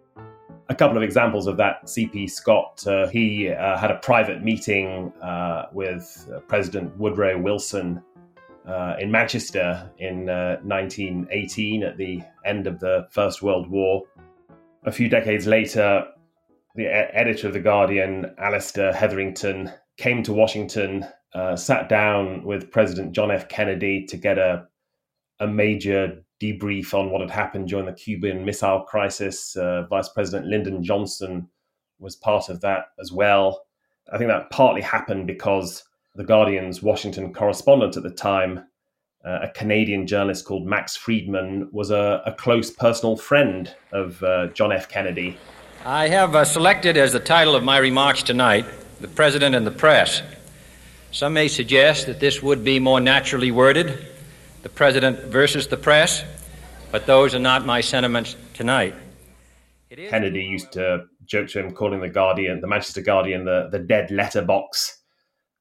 A 0.69 0.75
couple 0.75 0.97
of 0.97 1.03
examples 1.03 1.47
of 1.47 1.57
that 1.57 1.85
CP 1.85 2.31
Scott, 2.31 2.87
uh, 2.87 3.09
he 3.09 3.51
uh, 3.51 3.77
had 3.79 3.91
a 3.91 3.97
private 3.97 4.43
meeting 4.43 5.13
uh, 5.23 5.67
with 5.73 6.29
uh, 6.33 6.41
President 6.41 6.97
Woodrow 6.99 7.39
Wilson 7.39 8.03
uh, 8.67 8.97
in 9.01 9.11
Manchester 9.11 9.91
in 9.99 10.27
1918 10.27 11.83
at 11.83 11.97
the 11.97 12.23
end 12.45 12.67
of 12.67 12.81
the 12.81 13.07
First 13.11 13.43
World 13.43 13.69
War. 13.71 14.03
A 14.85 14.93
few 14.93 15.09
decades 15.09 15.47
later, 15.47 16.07
the 16.75 16.87
editor 16.87 17.49
of 17.49 17.55
The 17.55 17.61
Guardian, 17.61 18.35
Alistair 18.39 18.93
Hetherington, 18.93 19.73
came 19.97 20.23
to 20.23 20.33
Washington, 20.33 21.05
uh, 21.35 21.57
sat 21.57 21.89
down 21.89 22.45
with 22.45 22.71
President 22.71 23.13
John 23.13 23.31
F. 23.31 23.49
Kennedy 23.49 24.07
to 24.07 24.17
get 24.17 24.39
a, 24.39 24.67
a 25.41 25.47
major 25.47 26.25
debrief 26.41 26.95
on 26.95 27.11
what 27.11 27.21
had 27.21 27.31
happened 27.31 27.69
during 27.69 27.87
the 27.87 27.93
Cuban 27.93 28.45
Missile 28.45 28.83
Crisis. 28.83 29.57
Uh, 29.57 29.87
Vice 29.89 30.09
President 30.09 30.47
Lyndon 30.47 30.83
Johnson 30.83 31.49
was 31.99 32.17
part 32.17 32.49
of 32.49 32.61
that 32.61 32.87
as 33.01 33.13
well. 33.13 33.65
I 34.13 34.19
think 34.19 34.29
that 34.29 34.51
partly 34.51 34.81
happened 34.81 35.27
because 35.27 35.85
The 36.15 36.25
Guardian's 36.25 36.83
Washington 36.83 37.33
correspondent 37.35 37.97
at 37.97 38.03
the 38.03 38.11
time, 38.11 38.65
uh, 39.25 39.41
a 39.43 39.49
Canadian 39.51 40.07
journalist 40.07 40.45
called 40.45 40.67
Max 40.67 40.97
Freedman, 40.97 41.69
was 41.73 41.91
a, 41.91 42.23
a 42.25 42.33
close 42.33 42.71
personal 42.71 43.17
friend 43.17 43.75
of 43.93 44.23
uh, 44.23 44.47
John 44.49 44.73
F. 44.73 44.89
Kennedy 44.89 45.37
I 45.85 46.09
have 46.09 46.35
uh, 46.35 46.45
selected 46.45 46.97
as 46.97 47.13
the 47.13 47.21
title 47.21 47.55
of 47.55 47.63
my 47.63 47.79
remarks 47.79 48.25
tonight 48.25 48.67
The 49.01 49.07
President 49.07 49.55
and 49.55 49.65
the 49.65 49.71
Press. 49.71 50.23
Some 51.13 51.35
may 51.35 51.47
suggest 51.47 52.07
that 52.07 52.19
this 52.19 52.43
would 52.43 52.65
be 52.65 52.81
more 52.81 53.01
naturally 53.01 53.53
worded 53.53 54.07
the 54.63 54.69
President 54.69 55.21
versus 55.25 55.69
the 55.69 55.77
press, 55.77 56.25
but 56.91 57.07
those 57.07 57.35
are 57.35 57.41
not 57.41 57.67
my 57.67 57.81
sentiments 57.81 58.37
tonight. 58.55 58.95
Kennedy 59.91 60.43
used 60.45 60.73
to 60.73 61.05
joke 61.25 61.49
to 61.49 61.61
him, 61.61 61.73
calling 61.73 62.01
the 62.01 62.09
Guardian, 62.09 62.61
the 62.61 62.67
Manchester 62.67 63.01
Guardian, 63.01 63.45
the, 63.45 63.69
the 63.71 63.79
dead 63.79 64.11
letterbox. 64.11 64.97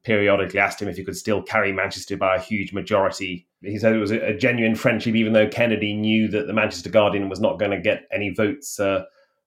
Periodically 0.03 0.59
asked 0.59 0.81
him 0.81 0.87
if 0.87 0.95
he 0.95 1.03
could 1.03 1.17
still 1.17 1.41
carry 1.41 1.73
Manchester 1.73 2.15
by 2.15 2.35
a 2.35 2.39
huge 2.39 2.71
majority. 2.71 3.45
He 3.61 3.77
said 3.77 3.93
it 3.93 3.99
was 3.99 4.11
a, 4.11 4.27
a 4.27 4.37
genuine 4.37 4.75
friendship, 4.75 5.15
even 5.15 5.33
though 5.33 5.49
Kennedy 5.49 5.93
knew 5.93 6.29
that 6.29 6.47
the 6.47 6.53
Manchester 6.53 6.89
Guardian 6.89 7.27
was 7.27 7.41
not 7.41 7.59
going 7.59 7.71
to 7.71 7.81
get 7.81 8.07
any 8.11 8.33
votes 8.33 8.79
uh, 8.79 9.03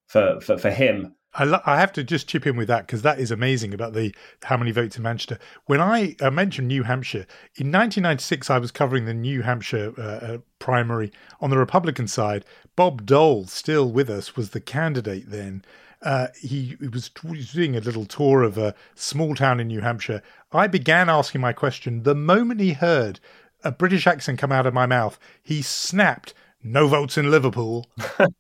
for 0.07 0.39
for, 0.41 0.59
for 0.59 0.71
him. 0.71 1.15
I, 1.35 1.45
lo- 1.45 1.63
I 1.65 1.79
have 1.79 1.93
to 1.93 2.03
just 2.03 2.29
chip 2.29 2.47
in 2.47 2.57
with 2.57 2.69
that 2.69 2.87
because 2.87 3.03
that 3.03 3.21
is 3.21 3.31
amazing 3.31 3.73
about 3.73 3.95
the 3.95 4.15
how 4.43 4.57
many 4.57 4.73
votes 4.73 4.97
in 4.97 5.03
Manchester. 5.03 5.39
When 5.67 5.81
I 5.81 6.17
uh, 6.21 6.31
mentioned 6.31 6.69
New 6.69 6.83
Hampshire 6.83 7.27
in 7.57 7.71
1996, 7.71 8.51
I 8.51 8.59
was 8.59 8.71
covering 8.71 9.05
the 9.05 9.15
New 9.15 9.43
Hampshire 9.43 9.93
uh, 9.97 10.03
uh, 10.03 10.39
primary 10.59 11.13
on 11.41 11.51
the 11.51 11.59
Republican 11.59 12.09
side. 12.09 12.45
Bob 12.75 13.07
Dole, 13.07 13.47
still 13.47 13.91
with 13.91 14.11
us, 14.11 14.37
was 14.37 14.51
the 14.51 14.61
candidate 14.61 15.31
then. 15.31 15.65
Uh, 16.03 16.29
he, 16.41 16.77
he, 16.81 16.89
was 16.89 17.11
doing 17.11 17.77
a 17.77 17.81
little 17.81 18.07
tour 18.07 18.43
of 18.43 18.57
a 18.57 18.75
small 18.95 19.35
town 19.35 19.61
in 19.61 19.69
New 19.69 19.83
Hampshire. 19.83 20.23
I 20.51 20.67
began 20.67 21.11
asking 21.11 21.43
my 21.43 21.53
question 21.53 22.05
the 22.05 22.15
moment 22.15 22.61
he 22.61 22.73
heard 22.73 23.21
a 23.63 23.71
British 23.71 24.07
accent 24.07 24.39
come 24.39 24.51
out 24.51 24.67
of 24.67 24.75
my 24.75 24.87
mouth. 24.87 25.19
He 25.43 25.61
snapped 25.61 26.33
no 26.63 26.87
votes 26.89 27.17
in 27.17 27.31
Liverpool 27.31 27.87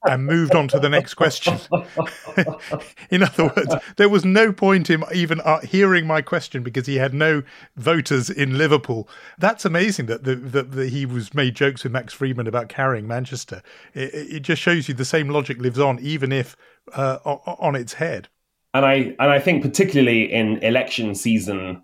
and 0.04 0.26
moved 0.26 0.54
on 0.54 0.68
to 0.68 0.78
the 0.78 0.88
next 0.88 1.14
question. 1.14 1.58
in 3.10 3.22
other 3.22 3.52
words, 3.56 3.74
there 3.96 4.08
was 4.08 4.24
no 4.24 4.52
point 4.52 4.90
in 4.90 5.04
even 5.14 5.40
uh, 5.40 5.60
hearing 5.60 6.06
my 6.06 6.20
question 6.20 6.62
because 6.62 6.86
he 6.86 6.96
had 6.96 7.14
no 7.14 7.42
voters 7.76 8.28
in 8.28 8.58
Liverpool. 8.58 9.08
That's 9.38 9.64
amazing 9.64 10.06
that, 10.06 10.24
the, 10.24 10.34
that, 10.34 10.90
he 10.90 11.06
was 11.06 11.34
made 11.34 11.54
jokes 11.54 11.82
with 11.82 11.92
Max 11.92 12.12
Freedman 12.12 12.46
about 12.46 12.68
carrying 12.68 13.06
Manchester. 13.06 13.62
It, 13.94 14.14
it 14.14 14.40
just 14.40 14.60
shows 14.60 14.88
you 14.88 14.94
the 14.94 15.04
same 15.04 15.28
logic 15.28 15.58
lives 15.58 15.78
on, 15.78 15.98
even 16.00 16.32
if 16.32 16.56
uh, 16.92 17.18
on 17.24 17.74
its 17.74 17.94
head. 17.94 18.28
And 18.72 18.86
I 18.86 18.94
and 19.18 19.30
I 19.30 19.40
think 19.40 19.62
particularly 19.62 20.32
in 20.32 20.58
election 20.58 21.14
season 21.14 21.82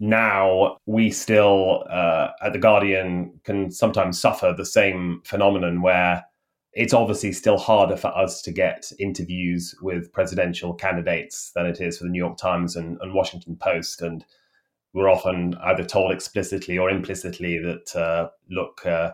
now 0.00 0.78
we 0.86 1.10
still 1.10 1.84
uh, 1.90 2.28
at 2.42 2.52
the 2.52 2.58
Guardian 2.58 3.40
can 3.44 3.70
sometimes 3.70 4.20
suffer 4.20 4.54
the 4.56 4.64
same 4.64 5.20
phenomenon 5.24 5.82
where 5.82 6.24
it's 6.72 6.94
obviously 6.94 7.32
still 7.32 7.58
harder 7.58 7.96
for 7.96 8.16
us 8.16 8.40
to 8.42 8.52
get 8.52 8.92
interviews 9.00 9.74
with 9.82 10.12
presidential 10.12 10.74
candidates 10.74 11.50
than 11.54 11.66
it 11.66 11.80
is 11.80 11.98
for 11.98 12.04
the 12.04 12.10
New 12.10 12.18
York 12.18 12.36
Times 12.36 12.76
and, 12.76 12.98
and 13.00 13.14
Washington 13.14 13.56
Post, 13.56 14.00
and 14.00 14.24
we're 14.92 15.10
often 15.10 15.54
either 15.64 15.84
told 15.84 16.12
explicitly 16.12 16.78
or 16.78 16.90
implicitly 16.90 17.58
that 17.58 17.96
uh, 17.96 18.28
look. 18.50 18.84
Uh, 18.86 19.12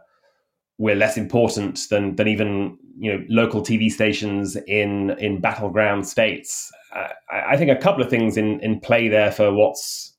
we're 0.76 0.96
less 0.96 1.16
important 1.16 1.88
than 1.88 2.16
than 2.16 2.26
even 2.26 2.76
you 2.98 3.12
know 3.12 3.24
local 3.28 3.62
TV 3.62 3.90
stations 3.90 4.56
in 4.66 5.10
in 5.18 5.40
battleground 5.40 6.06
states. 6.06 6.70
I, 6.92 7.12
I 7.30 7.56
think 7.56 7.70
a 7.70 7.76
couple 7.76 8.02
of 8.02 8.10
things 8.10 8.36
in 8.36 8.58
in 8.60 8.80
play 8.80 9.08
there 9.08 9.30
for 9.30 9.52
what's 9.52 10.13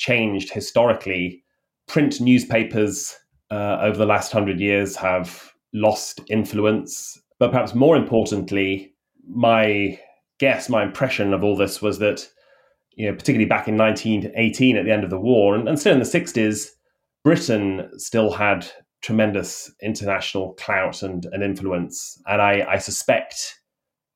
changed 0.00 0.50
historically. 0.50 1.44
Print 1.86 2.20
newspapers 2.20 3.14
uh, 3.50 3.78
over 3.82 3.98
the 3.98 4.06
last 4.06 4.32
hundred 4.32 4.58
years 4.58 4.96
have 4.96 5.52
lost 5.74 6.20
influence. 6.28 7.20
But 7.38 7.52
perhaps 7.52 7.74
more 7.74 7.96
importantly, 7.96 8.94
my 9.28 9.98
guess, 10.38 10.68
my 10.68 10.82
impression 10.82 11.34
of 11.34 11.44
all 11.44 11.56
this 11.56 11.82
was 11.82 11.98
that, 11.98 12.26
you 12.94 13.06
know, 13.06 13.14
particularly 13.14 13.48
back 13.48 13.68
in 13.68 13.76
1918 13.76 14.76
at 14.76 14.84
the 14.86 14.90
end 14.90 15.04
of 15.04 15.10
the 15.10 15.20
war 15.20 15.54
and, 15.54 15.68
and 15.68 15.78
still 15.78 15.92
in 15.92 15.98
the 15.98 16.04
60s, 16.04 16.70
Britain 17.22 17.90
still 17.98 18.32
had 18.32 18.66
tremendous 19.02 19.70
international 19.82 20.54
clout 20.54 21.02
and, 21.02 21.26
and 21.32 21.42
influence. 21.42 22.20
And 22.26 22.40
I, 22.40 22.66
I, 22.68 22.78
suspect 22.78 23.60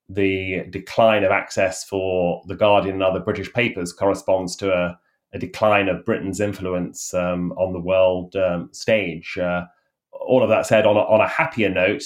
the 0.08 0.64
decline 0.70 1.24
of 1.24 1.30
access 1.30 1.84
for 1.84 2.42
The 2.46 2.54
Guardian 2.54 2.96
and 2.96 3.02
other 3.02 3.20
British 3.20 3.50
papers 3.52 3.92
corresponds 3.92 4.56
to 4.56 4.72
a, 4.72 4.98
a 5.34 5.38
decline 5.38 5.88
of 5.88 6.04
Britain's 6.04 6.40
influence 6.40 7.12
um, 7.12 7.52
on 7.52 7.72
the 7.72 7.80
world 7.80 8.34
um, 8.36 8.68
stage. 8.72 9.36
Uh, 9.36 9.64
all 10.12 10.42
of 10.42 10.48
that 10.48 10.66
said, 10.66 10.86
on 10.86 10.96
a, 10.96 11.00
on 11.00 11.20
a 11.20 11.28
happier 11.28 11.68
note, 11.68 12.04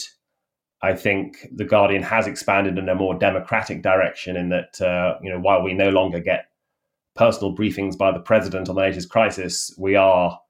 I 0.81 0.95
think 0.95 1.47
the 1.53 1.65
Guardian 1.65 2.03
has 2.03 2.27
expanded 2.27 2.79
in 2.79 2.89
a 2.89 2.95
more 2.95 3.15
democratic 3.15 3.83
direction. 3.83 4.37
In 4.37 4.49
that, 4.49 4.81
uh, 4.81 5.19
you 5.23 5.31
know, 5.31 5.39
while 5.39 5.63
we 5.63 5.75
no 5.75 5.91
longer 5.91 6.21
get 6.21 6.47
personal 7.15 7.55
briefings 7.55 7.99
by 7.99 8.13
the 8.13 8.21
president 8.21 8.69
on 8.69 8.77
the 8.77 8.81
latest 8.81 9.11
crisis, 9.11 9.75
we 9.77 9.95
are 9.95 10.41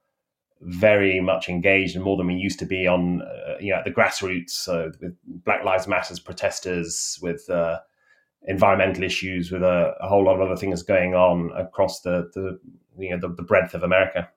very 0.61 1.21
much 1.21 1.49
engaged 1.49 1.97
and 1.97 2.05
more 2.05 2.17
than 2.17 2.27
we 2.27 2.35
used 2.35 2.59
to 2.59 2.67
be 2.67 2.87
on, 2.87 3.23
uh, 3.23 3.55
you 3.61 3.73
know, 3.73 3.79
at 3.79 3.85
the 3.85 3.91
grassroots 3.91 4.51
so 4.51 4.91
with 5.01 5.17
Black 5.45 5.65
Lives 5.65 5.89
Matters 5.89 6.21
protesters, 6.21 7.19
with 7.23 7.49
uh, 7.49 7.79
environmental 8.47 9.05
issues, 9.05 9.51
with 9.51 9.63
a, 9.63 9.95
a, 10.01 10.09
whole 10.09 10.25
lot 10.25 10.35
of 10.37 10.41
other 10.41 10.57
things 10.57 10.83
going 10.83 11.15
on 11.15 11.51
across 11.57 12.01
the, 12.01 12.31
the 12.35 12.59
you 12.99 13.11
know 13.11 13.19
the, 13.21 13.35
the 13.35 13.43
breadth 13.43 13.75
of 13.75 13.83
America. 13.83 14.29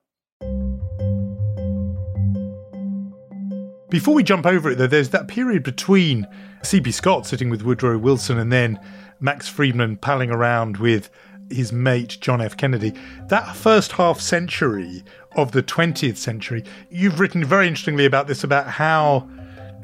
Before 3.88 4.14
we 4.14 4.22
jump 4.22 4.46
over 4.46 4.70
it, 4.70 4.76
though, 4.76 4.86
there's 4.86 5.10
that 5.10 5.28
period 5.28 5.62
between 5.62 6.26
C.P. 6.62 6.92
Scott 6.92 7.26
sitting 7.26 7.50
with 7.50 7.62
Woodrow 7.62 7.98
Wilson 7.98 8.38
and 8.38 8.50
then 8.50 8.80
Max 9.20 9.48
Freedman 9.48 9.96
palling 9.96 10.30
around 10.30 10.78
with 10.78 11.10
his 11.50 11.72
mate 11.72 12.16
John 12.20 12.40
F. 12.40 12.56
Kennedy. 12.56 12.94
That 13.28 13.54
first 13.54 13.92
half 13.92 14.18
century 14.20 15.04
of 15.36 15.52
the 15.52 15.62
20th 15.62 16.16
century, 16.16 16.64
you've 16.90 17.20
written 17.20 17.44
very 17.44 17.68
interestingly 17.68 18.06
about 18.06 18.26
this 18.26 18.42
about 18.42 18.66
how 18.66 19.28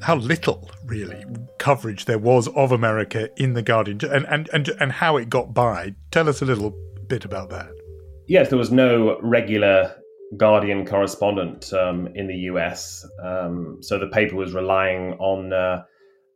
how 0.03 0.17
little 0.17 0.71
really 0.85 1.25
coverage 1.59 2.05
there 2.05 2.19
was 2.19 2.49
of 2.49 2.73
America 2.73 3.29
in 3.43 3.55
the 3.55 3.63
Guardian 3.63 3.99
and, 4.11 4.27
and, 4.27 4.49
and, 4.53 4.69
and 4.81 4.93
how 4.93 5.17
it 5.17 5.29
got 5.29 5.55
by. 5.55 5.95
Tell 6.11 6.29
us 6.29 6.43
a 6.43 6.45
little 6.45 6.75
bit 7.09 7.25
about 7.25 7.51
that. 7.51 7.69
Yes, 8.27 8.49
there 8.49 8.59
was 8.59 8.71
no 8.71 9.19
regular 9.23 9.95
Guardian 10.37 10.87
correspondent 10.87 11.73
um, 11.73 12.09
in 12.15 12.27
the 12.27 12.37
US. 12.53 13.07
Um, 13.23 13.79
so 13.81 13.99
the 13.99 14.09
paper 14.09 14.37
was 14.37 14.53
relying 14.53 15.15
on 15.15 15.53
uh, 15.53 15.85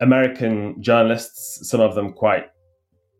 American 0.00 0.82
journalists, 0.82 1.68
some 1.68 1.80
of 1.80 1.94
them 1.94 2.12
quite 2.12 2.46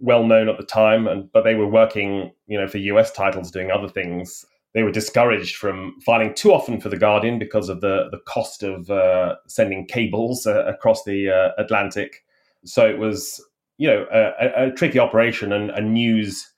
well 0.01 0.25
known 0.25 0.49
at 0.49 0.57
the 0.57 0.65
time, 0.65 1.07
and 1.07 1.31
but 1.33 1.45
they 1.45 1.55
were 1.55 1.69
working, 1.69 2.33
you 2.47 2.59
know, 2.59 2.67
for 2.67 2.79
US 2.79 3.13
titles, 3.13 3.51
doing 3.51 3.71
other 3.71 3.89
things. 3.89 4.45
They 4.75 4.83
were 4.83 4.91
discouraged 4.91 5.57
from 5.57 6.01
filing 6.01 6.35
too 6.35 6.53
often 6.53 6.81
for 6.81 6.89
the 6.89 6.97
Guardian 6.97 7.39
because 7.39 7.69
of 7.69 7.81
the 7.81 8.09
the 8.11 8.21
cost 8.27 8.63
of 8.63 8.91
uh, 8.91 9.37
sending 9.47 9.87
cables 9.87 10.47
uh, 10.47 10.65
across 10.67 11.05
the 11.05 11.31
uh, 11.31 11.63
Atlantic. 11.63 12.25
So 12.65 12.89
it 12.89 12.99
was, 12.99 13.45
you 13.79 13.89
know, 13.89 14.07
a, 14.13 14.69
a 14.69 14.71
tricky 14.73 14.99
operation, 14.99 15.53
and, 15.53 15.71
and 15.71 15.93
news 15.93 16.49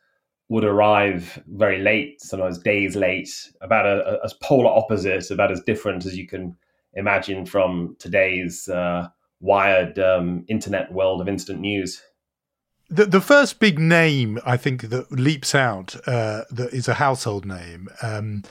would 0.48 0.64
arrive 0.64 1.42
very 1.48 1.78
late, 1.78 2.20
sometimes 2.20 2.58
days 2.58 2.94
late, 2.94 3.30
about 3.62 3.86
a, 3.86 4.20
a, 4.20 4.24
as 4.24 4.34
polar 4.34 4.68
opposite, 4.70 5.30
about 5.30 5.50
as 5.50 5.62
different 5.62 6.06
as 6.06 6.16
you 6.16 6.26
can 6.26 6.54
imagine 6.92 7.46
from 7.46 7.96
today's 7.98 8.68
uh, 8.68 9.08
wired 9.40 9.98
um, 9.98 10.44
internet 10.48 10.92
world 10.92 11.20
of 11.20 11.28
instant 11.28 11.60
news. 11.60 12.02
The, 12.90 13.06
the 13.06 13.20
first 13.20 13.60
big 13.60 13.78
name 13.78 14.38
I 14.44 14.56
think 14.56 14.82
that 14.82 15.10
leaps 15.10 15.54
out 15.54 15.96
uh, 16.06 16.44
that 16.50 16.72
is 16.72 16.86
a 16.86 16.94
household 16.94 17.46
name 17.46 17.88
um, 18.02 18.42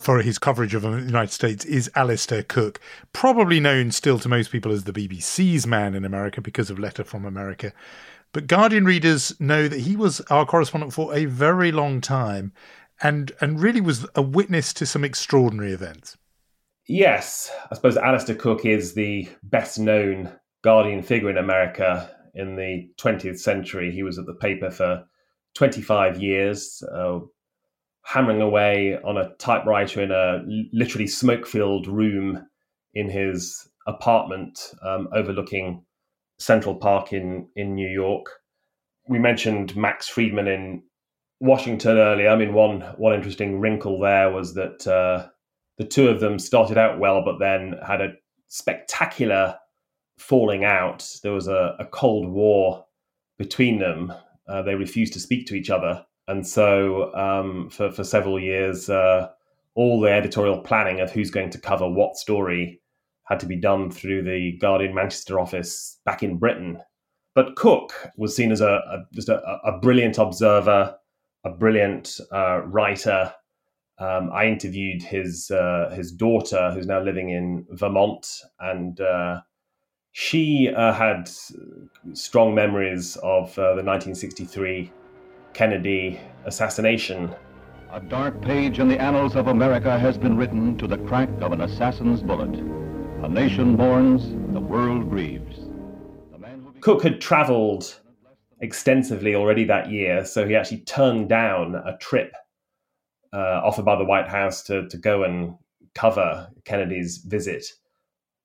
for 0.00 0.20
his 0.20 0.38
coverage 0.38 0.74
of 0.74 0.82
the 0.82 0.90
United 0.90 1.32
States 1.32 1.64
is 1.64 1.90
Alistair 1.94 2.42
Cooke, 2.42 2.80
probably 3.12 3.60
known 3.60 3.90
still 3.90 4.18
to 4.18 4.28
most 4.28 4.50
people 4.50 4.72
as 4.72 4.84
the 4.84 4.92
BBC's 4.92 5.66
man 5.66 5.94
in 5.94 6.04
America 6.04 6.40
because 6.40 6.70
of 6.70 6.78
Letter 6.78 7.04
from 7.04 7.24
America. 7.24 7.72
But 8.32 8.46
Guardian 8.46 8.84
readers 8.84 9.38
know 9.40 9.68
that 9.68 9.80
he 9.80 9.96
was 9.96 10.20
our 10.22 10.44
correspondent 10.44 10.92
for 10.92 11.14
a 11.14 11.26
very 11.26 11.70
long 11.70 12.00
time 12.00 12.52
and 13.02 13.32
and 13.40 13.60
really 13.60 13.80
was 13.80 14.06
a 14.14 14.22
witness 14.22 14.72
to 14.74 14.86
some 14.86 15.04
extraordinary 15.04 15.72
events. 15.72 16.16
Yes, 16.86 17.50
I 17.70 17.74
suppose 17.74 17.96
Alistair 17.96 18.36
Cooke 18.36 18.64
is 18.64 18.94
the 18.94 19.28
best 19.42 19.78
known 19.78 20.30
Guardian 20.62 21.02
figure 21.02 21.30
in 21.30 21.38
America 21.38 22.10
in 22.34 22.56
the 22.56 22.88
20th 22.98 23.38
century. 23.38 23.92
He 23.92 24.02
was 24.02 24.18
at 24.18 24.26
the 24.26 24.34
paper 24.34 24.70
for 24.70 25.04
25 25.54 26.20
years, 26.20 26.82
uh, 26.92 27.20
hammering 28.04 28.40
away 28.40 28.98
on 29.04 29.16
a 29.16 29.34
typewriter 29.36 30.02
in 30.02 30.10
a 30.10 30.42
literally 30.72 31.06
smoke 31.06 31.46
filled 31.46 31.86
room 31.86 32.46
in 32.94 33.08
his 33.08 33.68
apartment 33.86 34.72
um, 34.82 35.08
overlooking 35.12 35.84
Central 36.38 36.74
Park 36.74 37.12
in, 37.12 37.48
in 37.56 37.74
New 37.74 37.88
York. 37.88 38.26
We 39.08 39.18
mentioned 39.18 39.76
Max 39.76 40.08
Freedman 40.08 40.48
in 40.48 40.82
Washington 41.40 41.98
earlier. 41.98 42.30
I 42.30 42.36
mean, 42.36 42.54
one, 42.54 42.80
one 42.96 43.14
interesting 43.14 43.60
wrinkle 43.60 44.00
there 44.00 44.30
was 44.30 44.54
that. 44.54 44.86
Uh, 44.86 45.28
the 45.78 45.84
two 45.84 46.08
of 46.08 46.20
them 46.20 46.38
started 46.38 46.78
out 46.78 46.98
well, 46.98 47.24
but 47.24 47.38
then 47.38 47.74
had 47.86 48.00
a 48.00 48.12
spectacular 48.48 49.56
falling 50.22 50.64
out. 50.64 51.06
There 51.22 51.32
was 51.32 51.48
a, 51.48 51.76
a 51.78 51.86
cold 51.86 52.28
war 52.28 52.86
between 53.38 53.78
them. 53.78 54.12
Uh, 54.48 54.62
they 54.62 54.74
refused 54.74 55.12
to 55.14 55.20
speak 55.20 55.46
to 55.46 55.54
each 55.54 55.70
other, 55.70 56.04
and 56.28 56.46
so 56.46 57.14
um, 57.14 57.68
for 57.70 57.90
for 57.90 58.04
several 58.04 58.38
years, 58.38 58.88
uh, 58.88 59.28
all 59.74 60.00
the 60.00 60.10
editorial 60.10 60.60
planning 60.60 61.00
of 61.00 61.10
who's 61.10 61.30
going 61.30 61.50
to 61.50 61.60
cover 61.60 61.88
what 61.88 62.16
story 62.16 62.80
had 63.24 63.40
to 63.40 63.46
be 63.46 63.56
done 63.56 63.90
through 63.90 64.22
the 64.22 64.56
Guardian 64.60 64.94
Manchester 64.94 65.38
office 65.38 65.98
back 66.04 66.22
in 66.22 66.38
Britain. 66.38 66.78
But 67.34 67.56
Cooke 67.56 67.94
was 68.16 68.36
seen 68.36 68.52
as 68.52 68.60
a, 68.60 68.66
a 68.68 69.04
just 69.14 69.28
a, 69.28 69.40
a, 69.64 69.78
brilliant 69.78 70.18
observer, 70.18 70.96
a 71.44 71.50
brilliant 71.50 72.20
uh, 72.30 72.60
writer, 72.66 73.32
um, 73.98 74.30
I 74.32 74.46
interviewed 74.46 75.02
his 75.02 75.50
uh, 75.50 75.92
his 75.94 76.10
daughter, 76.10 76.72
who's 76.72 76.86
now 76.86 77.00
living 77.00 77.30
in 77.30 77.64
Vermont, 77.70 78.26
and 78.58 79.00
uh, 79.00 79.40
she 80.12 80.70
uh, 80.74 80.92
had 80.92 81.28
strong 82.12 82.54
memories 82.54 83.16
of 83.16 83.58
uh, 83.58 83.74
the 83.74 83.82
1963 83.82 84.92
Kennedy 85.54 86.20
assassination. 86.44 87.34
A 87.90 88.00
dark 88.00 88.40
page 88.40 88.78
in 88.78 88.88
the 88.88 89.00
annals 89.00 89.36
of 89.36 89.48
America 89.48 89.98
has 89.98 90.16
been 90.16 90.36
written 90.36 90.78
to 90.78 90.86
the 90.86 90.98
crack 90.98 91.28
of 91.40 91.52
an 91.52 91.62
assassin's 91.62 92.22
bullet. 92.22 92.54
A 93.22 93.28
nation 93.28 93.76
mourns, 93.76 94.30
the 94.52 94.60
world 94.60 95.08
grieves. 95.10 95.68
Cooke 96.80 97.02
had 97.02 97.20
traveled 97.20 98.00
extensively 98.60 99.34
already 99.34 99.64
that 99.64 99.90
year, 99.90 100.24
so 100.24 100.46
he 100.46 100.56
actually 100.56 100.80
turned 100.80 101.28
down 101.28 101.74
a 101.74 101.96
trip 101.98 102.34
uh, 103.32 103.60
offered 103.64 103.84
by 103.84 103.96
the 103.96 104.04
White 104.04 104.28
House 104.28 104.62
to 104.64 104.88
to 104.88 104.96
go 104.96 105.24
and 105.24 105.54
cover 105.94 106.48
Kennedy's 106.64 107.18
visit, 107.18 107.64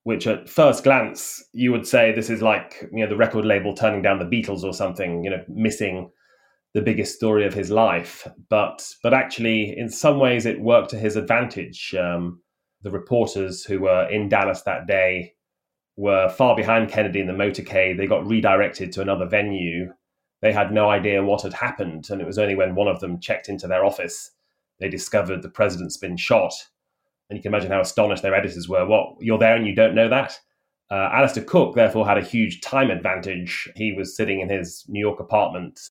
which 0.08 0.26
at 0.26 0.48
first 0.48 0.86
glance 0.86 1.44
you 1.52 1.70
would 1.70 1.86
say 1.86 2.14
this 2.14 2.30
is 2.30 2.42
like 2.42 2.88
you 2.94 3.04
know 3.04 3.10
the 3.10 3.17
record 3.17 3.43
label 3.43 3.74
turning 3.74 4.02
down 4.02 4.20
the 4.20 4.26
Beatles 4.26 4.63
or 4.63 4.72
something, 4.74 5.22
you 5.22 5.30
know, 5.30 5.43
missing 5.50 6.10
the 6.74 6.82
biggest 6.82 7.17
story 7.17 7.46
of 7.46 7.54
his 7.54 7.70
life. 7.70 8.26
But 8.48 8.89
but 9.04 9.13
actually, 9.13 9.78
in 9.78 9.89
some 9.89 10.17
ways, 10.17 10.46
it 10.46 10.62
worked 10.62 10.91
to 10.91 10.98
his 10.98 11.17
advantage. 11.17 11.93
Um, 11.93 12.41
the 12.84 12.89
reporters 12.89 13.65
who 13.65 13.82
were 13.82 14.08
in 14.10 14.30
Dallas 14.30 14.62
that 14.62 14.88
day 14.88 15.34
were 15.98 16.30
far 16.30 16.56
behind 16.56 16.89
Kennedy 16.89 17.20
in 17.20 17.28
the 17.28 17.34
motorcade. 17.34 17.98
They 17.98 18.08
got 18.08 18.26
redirected 18.26 18.93
to 18.93 19.02
another 19.02 19.26
venue. 19.26 19.91
They 20.41 20.54
had 20.54 20.72
no 20.72 20.89
idea 20.89 21.22
what 21.22 21.41
had 21.41 21.54
happened, 21.54 22.10
and 22.10 22.22
it 22.22 22.28
was 22.28 22.39
only 22.39 22.56
when 22.56 22.76
one 22.76 22.88
of 22.88 23.02
them 23.02 23.20
checked 23.20 23.50
into 23.50 23.67
their 23.67 23.84
office 23.84 24.32
they 24.80 24.89
discovered 24.89 25.41
the 25.41 25.50
president's 25.50 25.98
been 25.98 26.17
shot. 26.17 26.54
And 27.30 27.38
you 27.38 27.44
can 27.44 27.54
imagine 27.54 27.72
how 27.72 27.82
astonished 27.82 28.24
their 28.24 28.36
editors 28.36 28.70
were. 28.70 28.86
What, 28.86 29.16
you're 29.20 29.38
there 29.38 29.56
and 29.56 29.68
you 29.68 29.76
don't 29.76 29.96
know 29.96 30.10
that? 30.10 30.40
Uh, 30.90 31.10
Alistair 31.12 31.44
Cooke, 31.44 31.76
therefore, 31.76 32.08
had 32.08 32.18
a 32.18 32.22
huge 32.22 32.62
time 32.62 32.90
advantage. 32.90 33.70
He 33.76 33.92
was 33.92 34.16
sitting 34.16 34.40
in 34.40 34.50
his 34.50 34.86
New 34.88 35.00
York 35.00 35.20
apartment. 35.20 35.90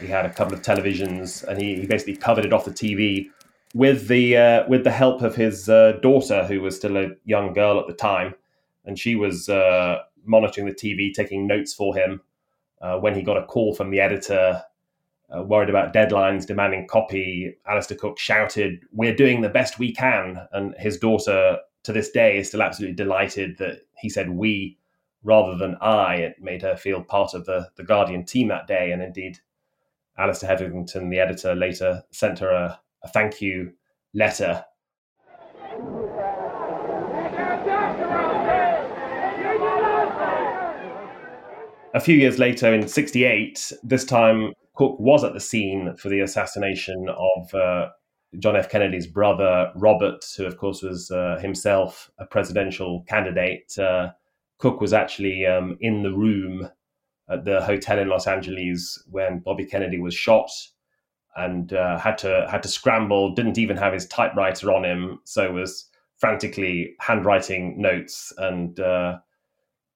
He 0.00 0.08
had 0.08 0.26
a 0.26 0.32
couple 0.32 0.54
of 0.54 0.62
televisions, 0.62 1.44
and 1.44 1.60
he, 1.60 1.76
he 1.76 1.86
basically 1.86 2.16
covered 2.16 2.44
it 2.44 2.52
off 2.52 2.64
the 2.64 2.72
TV 2.72 3.26
with 3.74 4.08
the 4.08 4.36
uh, 4.36 4.68
with 4.68 4.82
the 4.82 4.90
help 4.90 5.22
of 5.22 5.36
his 5.36 5.68
uh, 5.68 5.92
daughter, 6.02 6.44
who 6.44 6.60
was 6.60 6.74
still 6.74 6.96
a 6.96 7.10
young 7.24 7.52
girl 7.52 7.78
at 7.78 7.86
the 7.86 7.94
time, 7.94 8.34
and 8.84 8.98
she 8.98 9.14
was 9.14 9.48
uh, 9.48 9.98
monitoring 10.24 10.66
the 10.66 10.74
TV, 10.74 11.12
taking 11.12 11.46
notes 11.46 11.72
for 11.72 11.94
him. 11.94 12.20
Uh, 12.82 12.98
when 12.98 13.14
he 13.14 13.22
got 13.22 13.38
a 13.38 13.46
call 13.46 13.74
from 13.74 13.90
the 13.90 14.00
editor 14.00 14.60
uh, 15.36 15.42
worried 15.42 15.70
about 15.70 15.92
deadlines, 15.92 16.46
demanding 16.46 16.86
copy, 16.86 17.56
Alistair 17.66 17.96
Cooke 17.96 18.18
shouted, 18.18 18.84
We're 18.92 19.14
doing 19.14 19.40
the 19.40 19.48
best 19.48 19.78
we 19.78 19.92
can. 19.92 20.46
And 20.52 20.74
his 20.78 20.98
daughter, 20.98 21.58
to 21.84 21.92
this 21.92 22.10
day, 22.10 22.38
is 22.38 22.48
still 22.48 22.62
absolutely 22.62 22.96
delighted 22.96 23.58
that 23.58 23.80
he 23.96 24.08
said 24.08 24.30
we 24.30 24.78
rather 25.22 25.56
than 25.56 25.76
I. 25.80 26.16
It 26.16 26.36
made 26.40 26.62
her 26.62 26.76
feel 26.76 27.02
part 27.02 27.34
of 27.34 27.46
the, 27.46 27.68
the 27.76 27.84
Guardian 27.84 28.24
team 28.24 28.48
that 28.48 28.66
day. 28.66 28.92
And 28.92 29.02
indeed, 29.02 29.38
Alistair 30.18 30.50
Hetherington, 30.50 31.10
the 31.10 31.18
editor, 31.18 31.54
later 31.54 32.04
sent 32.10 32.38
her 32.38 32.50
a, 32.50 32.80
a 33.02 33.08
thank 33.08 33.40
you 33.40 33.72
letter. 34.12 34.64
A 41.94 42.00
few 42.00 42.16
years 42.16 42.40
later, 42.40 42.74
in 42.74 42.88
68, 42.88 43.72
this 43.84 44.04
time 44.04 44.52
Cooke 44.74 44.98
was 44.98 45.24
at 45.24 45.32
the 45.32 45.40
scene 45.40 45.96
for 45.96 46.08
the 46.08 46.20
assassination 46.20 47.08
of 47.08 47.54
uh, 47.54 47.88
John 48.38 48.56
F. 48.56 48.68
Kennedy's 48.68 49.06
brother, 49.06 49.70
Robert, 49.76 50.24
who, 50.36 50.44
of 50.44 50.56
course, 50.56 50.82
was 50.82 51.10
uh, 51.10 51.38
himself 51.40 52.10
a 52.18 52.26
presidential 52.26 53.04
candidate. 53.08 53.78
Uh, 53.78 54.10
Cooke 54.58 54.80
was 54.80 54.92
actually 54.92 55.46
um, 55.46 55.76
in 55.80 56.02
the 56.02 56.12
room 56.12 56.68
at 57.28 57.44
the 57.44 57.62
hotel 57.62 57.98
in 57.98 58.08
Los 58.08 58.26
Angeles 58.26 59.02
when 59.10 59.38
Bobby 59.38 59.64
Kennedy 59.64 59.98
was 59.98 60.14
shot 60.14 60.50
and 61.36 61.72
uh, 61.72 61.98
had 61.98 62.18
to 62.18 62.46
had 62.50 62.62
to 62.62 62.68
scramble. 62.68 63.34
Didn't 63.34 63.58
even 63.58 63.76
have 63.76 63.92
his 63.92 64.06
typewriter 64.06 64.72
on 64.72 64.84
him, 64.84 65.20
so 65.24 65.52
was 65.52 65.88
frantically 66.18 66.94
handwriting 67.00 67.80
notes 67.80 68.32
and 68.38 68.78
uh, 68.78 69.18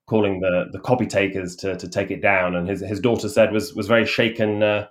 calling 0.09 0.40
the 0.40 0.66
the 0.73 0.81
copy 0.81 1.07
takers 1.07 1.55
to 1.57 1.77
to 1.77 1.88
take 1.88 2.11
it 2.11 2.21
down. 2.21 2.57
And 2.57 2.68
his 2.68 2.81
his 2.81 3.01
daughter 3.01 3.29
said 3.29 3.53
was 3.53 3.75
was 3.75 3.87
very 3.87 4.07
shaken 4.07 4.62
uh, 4.62 4.87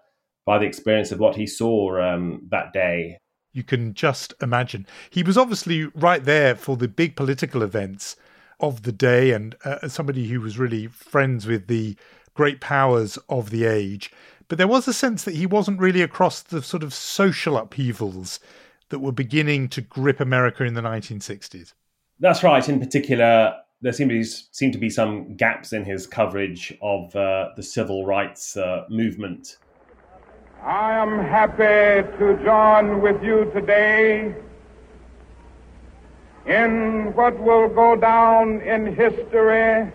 by 0.45 0.57
the 0.57 0.65
experience 0.65 1.11
of 1.11 1.19
what 1.19 1.35
he 1.35 1.45
saw 1.45 1.99
um, 2.01 2.41
that 2.49 2.71
day. 2.71 3.17
You 3.51 3.63
can 3.63 3.93
just 3.93 4.33
imagine. 4.41 4.85
He 5.09 5.23
was 5.23 5.37
obviously 5.37 5.85
right 5.95 6.23
there 6.23 6.55
for 6.55 6.77
the 6.77 6.87
big 6.87 7.15
political 7.15 7.63
events 7.63 8.15
of 8.59 8.83
the 8.83 8.91
day, 8.91 9.31
and 9.31 9.55
uh, 9.65 9.87
somebody 9.87 10.27
who 10.27 10.39
was 10.39 10.57
really 10.57 10.87
friends 10.87 11.45
with 11.45 11.67
the 11.67 11.97
great 12.33 12.61
powers 12.61 13.17
of 13.29 13.49
the 13.49 13.65
age. 13.65 14.11
But 14.47 14.57
there 14.57 14.67
was 14.67 14.87
a 14.87 14.93
sense 14.93 15.23
that 15.23 15.35
he 15.35 15.45
wasn't 15.45 15.79
really 15.79 16.01
across 16.01 16.41
the 16.41 16.61
sort 16.61 16.83
of 16.83 16.93
social 16.93 17.57
upheavals 17.57 18.39
that 18.89 18.99
were 18.99 19.11
beginning 19.11 19.67
to 19.69 19.81
grip 19.81 20.19
America 20.19 20.63
in 20.63 20.73
the 20.73 20.81
1960s. 20.81 21.73
That's 22.19 22.43
right. 22.43 22.67
In 22.69 22.79
particular, 22.79 23.55
there 23.81 23.93
seem 23.93 24.09
to 24.09 24.15
be, 24.15 24.23
seem 24.23 24.71
to 24.71 24.77
be 24.77 24.89
some 24.89 25.35
gaps 25.35 25.73
in 25.73 25.85
his 25.85 26.07
coverage 26.07 26.75
of 26.81 27.15
uh, 27.15 27.49
the 27.55 27.63
civil 27.63 28.05
rights 28.05 28.57
uh, 28.57 28.85
movement. 28.89 29.57
I 30.63 30.93
am 30.93 31.19
happy 31.19 32.07
to 32.17 32.43
join 32.43 33.01
with 33.01 33.21
you 33.23 33.51
today 33.53 34.35
in 36.47 37.13
what 37.13 37.37
will 37.39 37.69
go 37.69 37.95
down 37.95 38.61
in 38.61 38.95
history 38.95 39.91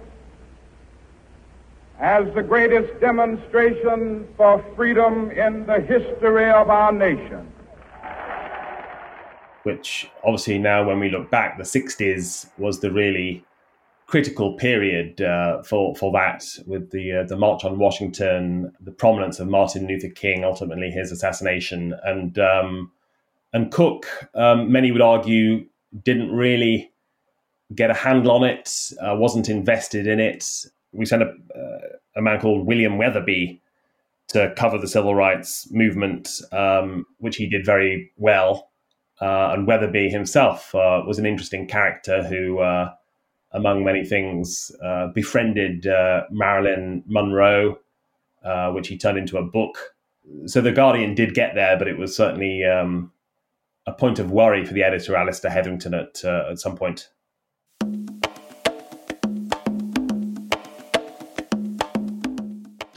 as 1.99 2.33
the 2.35 2.42
greatest 2.42 3.01
demonstration 3.01 4.27
for 4.37 4.64
freedom 4.77 5.31
in 5.31 5.66
the 5.66 5.81
history 5.81 6.51
of 6.51 6.71
our 6.71 6.92
nation. 6.92 7.49
Which 9.64 10.11
obviously 10.25 10.59
now, 10.59 10.87
when 10.87 11.01
we 11.01 11.11
look 11.11 11.31
back, 11.31 11.59
the 11.59 11.64
60s 11.64 12.51
was 12.59 12.81
the 12.81 12.90
really 12.90 13.45
critical 14.12 14.53
period 14.53 15.22
uh, 15.22 15.62
for 15.62 15.96
for 15.96 16.12
that, 16.12 16.44
with 16.66 16.90
the 16.90 17.20
uh, 17.20 17.22
the 17.25 17.35
March 17.35 17.64
on 17.64 17.79
Washington, 17.79 18.70
the 18.79 18.92
prominence 18.92 19.40
of 19.40 19.48
Martin 19.48 19.87
Luther 19.87 20.11
King, 20.11 20.44
ultimately 20.44 20.90
his 20.90 21.11
assassination, 21.11 21.94
and 22.05 22.38
um, 22.38 22.92
and 23.55 23.72
Cooke. 23.72 24.07
Um, 24.35 24.70
many 24.70 24.92
would 24.92 25.01
argue 25.01 25.64
didn't 26.05 26.31
really 26.31 26.92
get 27.75 27.90
a 27.90 27.94
handle 27.94 28.33
on 28.33 28.44
it, 28.44 28.92
uh, 29.01 29.16
wasn't 29.16 29.48
invested 29.48 30.07
in 30.07 30.20
it. 30.20 30.44
We 30.92 31.07
sent 31.07 31.22
a, 31.22 31.29
uh, 31.29 31.96
a 32.16 32.20
man 32.20 32.38
called 32.38 32.66
William 32.66 32.98
Weatherby 32.98 33.62
to 34.29 34.53
cover 34.59 34.77
the 34.77 34.88
civil 34.88 35.14
rights 35.14 35.70
movement, 35.70 36.29
um, 36.53 37.07
which 37.16 37.37
he 37.37 37.46
did 37.46 37.64
very 37.64 38.12
well. 38.18 38.68
Uh, 39.22 39.53
and 39.55 39.66
Weatherby 39.66 40.11
himself 40.11 40.75
uh, 40.75 41.03
was 41.07 41.18
an 41.18 41.25
interesting 41.25 41.66
character 41.66 42.22
who, 42.25 42.61
among 43.55 43.85
many 43.85 44.05
things, 44.05 44.71
uh, 44.83 45.09
befriended 45.09 45.87
Marilyn 46.31 47.03
Monroe, 47.07 47.79
which 48.73 48.88
he 48.88 48.97
turned 48.99 49.19
into 49.19 49.38
a 49.38 49.43
book. 49.43 49.95
So 50.47 50.61
the 50.61 50.73
Guardian 50.73 51.15
did 51.15 51.35
get 51.35 51.55
there, 51.55 51.77
but 51.77 51.88
it 51.88 51.99
was 51.99 52.17
certainly 52.17 52.65
um, 52.65 53.12
a 53.87 53.93
point 53.93 54.19
of 54.19 54.31
worry 54.31 54.65
for 54.65 54.73
the 54.73 54.85
editor, 54.85 55.17
Alistair 55.17 55.51
Hetherington, 55.51 55.95
at 55.95 56.25
at 56.25 56.59
some 56.59 56.77
point. 56.77 57.09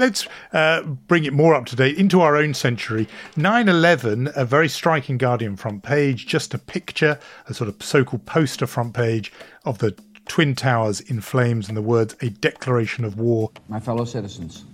let's 0.06 0.28
uh, 0.54 0.84
bring 0.84 1.26
it 1.26 1.34
more 1.34 1.56
up 1.56 1.66
to 1.66 1.76
date 1.76 1.98
into 1.98 2.22
our 2.22 2.38
own 2.38 2.54
century. 2.54 3.08
9 3.36 3.68
11, 3.68 4.30
a 4.36 4.46
very 4.46 4.70
striking 4.70 5.18
Guardian 5.18 5.56
front 5.56 5.84
page, 5.84 6.28
just 6.28 6.54
a 6.54 6.58
picture, 6.58 7.20
a 7.48 7.54
sort 7.54 7.70
of 7.70 7.82
so 7.82 8.04
called 8.04 8.26
poster 8.26 8.68
front 8.68 8.94
page 8.94 9.32
of 9.66 9.80
the 9.80 9.98
Twin 10.28 10.56
Towers 10.56 11.00
in 11.02 11.22
flames 11.22 11.68
and 11.68 11.78
the 11.78 11.82
words, 11.82 12.16
a 12.22 12.30
declaration 12.30 13.06
of 13.06 13.18
war. 13.18 13.52
My 13.70 13.80
fellow 13.80 14.06
citizens. 14.06 14.66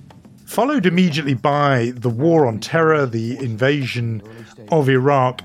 Followed 0.46 0.86
immediately 0.86 1.34
by 1.34 1.94
the 1.96 2.10
war 2.10 2.46
on 2.46 2.60
terror, 2.60 3.06
the 3.06 3.38
invasion 3.38 4.22
of 4.70 4.90
Iraq. 4.90 5.44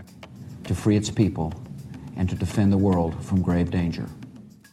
To 0.65 0.75
free 0.75 0.97
its 0.97 1.11
people 1.11 1.53
and 2.17 2.29
to 2.29 2.35
defend 2.35 2.73
the 2.73 2.79
world 2.79 3.23
from 3.25 3.43
grave 3.43 3.71
danger. 3.71 4.07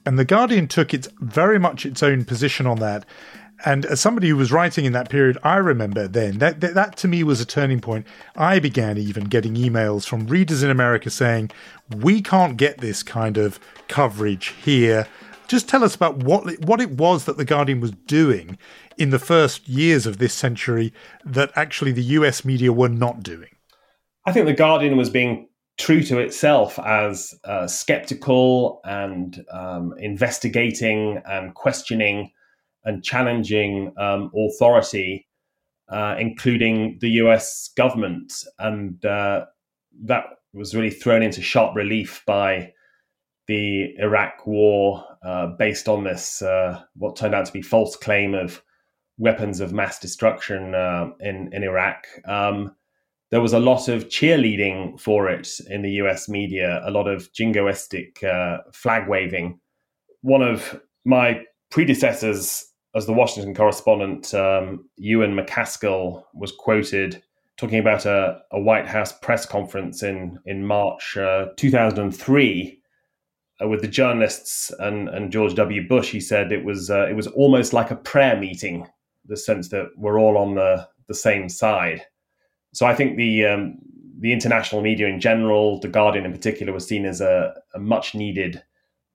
And 0.06 0.18
the 0.18 0.26
Guardian 0.26 0.68
took 0.68 0.94
its 0.94 1.08
very 1.20 1.60
much 1.60 1.86
its 1.86 2.02
own 2.02 2.26
position 2.26 2.66
on 2.66 2.80
that. 2.80 3.06
And 3.66 3.86
as 3.86 4.02
somebody 4.02 4.30
who 4.30 4.36
was 4.36 4.52
writing 4.52 4.86
in 4.86 4.94
that 4.94 5.10
period, 5.10 5.38
I 5.44 5.56
remember 5.56 6.08
then 6.08 6.40
that, 6.40 6.60
that, 6.62 6.74
that 6.74 6.98
to 6.98 7.08
me 7.08 7.24
was 7.24 7.40
a 7.40 7.46
turning 7.46 7.80
point. 7.80 8.06
I 8.36 8.60
began 8.60 8.98
even 8.98 9.26
getting 9.26 9.56
emails 9.56 10.06
from 10.06 10.28
readers 10.28 10.64
in 10.64 10.70
America 10.70 11.10
saying, 11.10 11.52
"We 11.96 12.22
can't 12.22 12.58
get 12.58 12.80
this 12.80 13.04
kind 13.04 13.38
of 13.38 13.60
coverage 13.88 14.48
here." 14.64 15.08
Just 15.48 15.70
tell 15.70 15.84
us 15.84 15.96
about 15.96 16.18
what 16.18 16.60
what 16.66 16.82
it 16.82 16.92
was 16.92 17.26
that 17.26 17.38
the 17.38 17.46
Guardian 17.46 17.80
was 17.80 17.92
doing 17.92 18.58
in 18.98 19.12
the 19.12 19.20
first 19.20 19.68
years 19.68 20.06
of 20.06 20.18
this 20.18 20.34
century 20.34 20.94
that 21.24 21.52
actually 21.56 21.92
the 21.92 22.04
U.S. 22.04 22.44
media 22.44 22.74
were 22.74 22.90
not 22.90 23.24
doing. 23.24 23.50
I 24.26 24.32
think 24.32 24.46
the 24.46 24.54
Guardian 24.54 24.98
was 24.98 25.10
being 25.10 25.48
true 25.78 26.04
to 26.04 26.20
itself 26.20 26.78
as 26.80 27.34
uh, 27.46 27.68
skeptical 27.68 28.82
and 28.84 29.44
um, 29.52 29.94
investigating 29.98 31.22
and 31.26 31.54
questioning 31.56 32.32
and 32.86 33.04
challenging 33.04 33.94
um, 33.98 34.32
authority, 34.36 35.28
uh, 35.90 36.16
including 36.20 36.98
the 37.02 37.10
US 37.12 37.70
government. 37.76 38.34
And 38.60 39.04
uh, 39.06 39.46
that 40.04 40.26
was 40.54 40.76
really 40.76 40.90
thrown 40.92 41.24
into 41.24 41.42
sharp 41.42 41.76
relief 41.76 42.24
by 42.26 42.74
the 43.48 43.96
Iraq 43.98 44.46
war 44.46 45.04
uh, 45.24 45.48
based 45.58 45.90
on 45.90 46.04
this, 46.04 46.42
uh, 46.42 46.82
what 46.96 47.16
turned 47.16 47.36
out 47.36 47.46
to 47.46 47.54
be 47.54 47.62
false 47.62 47.96
claim 47.96 48.34
of 48.34 48.62
weapons 49.18 49.60
of 49.60 49.74
mass 49.74 50.00
destruction 50.00 50.74
uh, 50.74 51.10
in, 51.20 51.50
in 51.54 51.64
Iraq. 51.64 52.06
Um, 52.26 52.76
there 53.32 53.42
was 53.42 53.54
a 53.54 53.60
lot 53.60 53.88
of 53.88 54.10
cheerleading 54.10 55.00
for 55.00 55.30
it 55.30 55.50
in 55.70 55.82
the 55.82 55.92
US 55.94 56.30
media, 56.30 56.82
a 56.86 56.92
lot 56.92 57.08
of 57.08 57.32
jingoistic 57.34 58.24
uh, 58.24 58.60
flag 58.72 59.08
waving. 59.08 59.60
One 60.22 60.42
of 60.42 60.80
my 61.04 61.44
predecessors 61.72 62.64
as 62.96 63.06
the 63.06 63.14
Washington 63.14 63.56
correspondent, 63.56 64.34
um, 64.34 64.88
Ewan 64.98 65.36
MacAskill 65.36 66.24
was 66.34 66.52
quoted 66.52 67.22
talking 67.58 67.80
about 67.80 68.06
a, 68.06 68.42
a, 68.52 68.60
White 68.60 68.88
House 68.88 69.12
press 69.20 69.46
conference 69.46 70.04
in 70.04 70.40
in 70.46 70.66
March 70.66 71.18
uh, 71.18 71.48
2003 71.58 72.82
uh, 73.62 73.68
with 73.68 73.82
the 73.82 73.88
journalists 73.88 74.72
and, 74.80 75.10
and 75.10 75.32
George 75.32 75.56
W. 75.56 75.88
Bush. 75.88 76.10
He 76.10 76.20
said 76.20 76.52
it 76.52 76.64
was 76.64 76.90
uh, 76.90 77.08
it 77.08 77.16
was 77.16 77.28
almost 77.28 77.74
like 77.74 77.92
a 77.92 77.96
prayer 77.96 78.38
meeting, 78.38 78.88
the 79.26 79.38
sense 79.38 79.70
that 79.70 79.88
we're 79.98 80.20
all 80.20 80.38
on 80.38 80.56
the 80.56 80.88
the 81.08 81.14
same 81.14 81.50
side. 81.50 82.02
So 82.74 82.86
I 82.86 82.96
think 82.96 83.18
the 83.18 83.46
um, 83.46 83.78
the 84.20 84.34
international 84.34 84.82
media 84.82 85.08
in 85.08 85.20
general, 85.20 85.80
the 85.80 85.88
Guardian 85.88 86.26
in 86.26 86.32
particular, 86.32 86.74
was 86.74 86.88
seen 86.88 87.06
as 87.06 87.22
a, 87.22 87.54
a 87.74 87.80
much 87.80 88.16
needed 88.16 88.64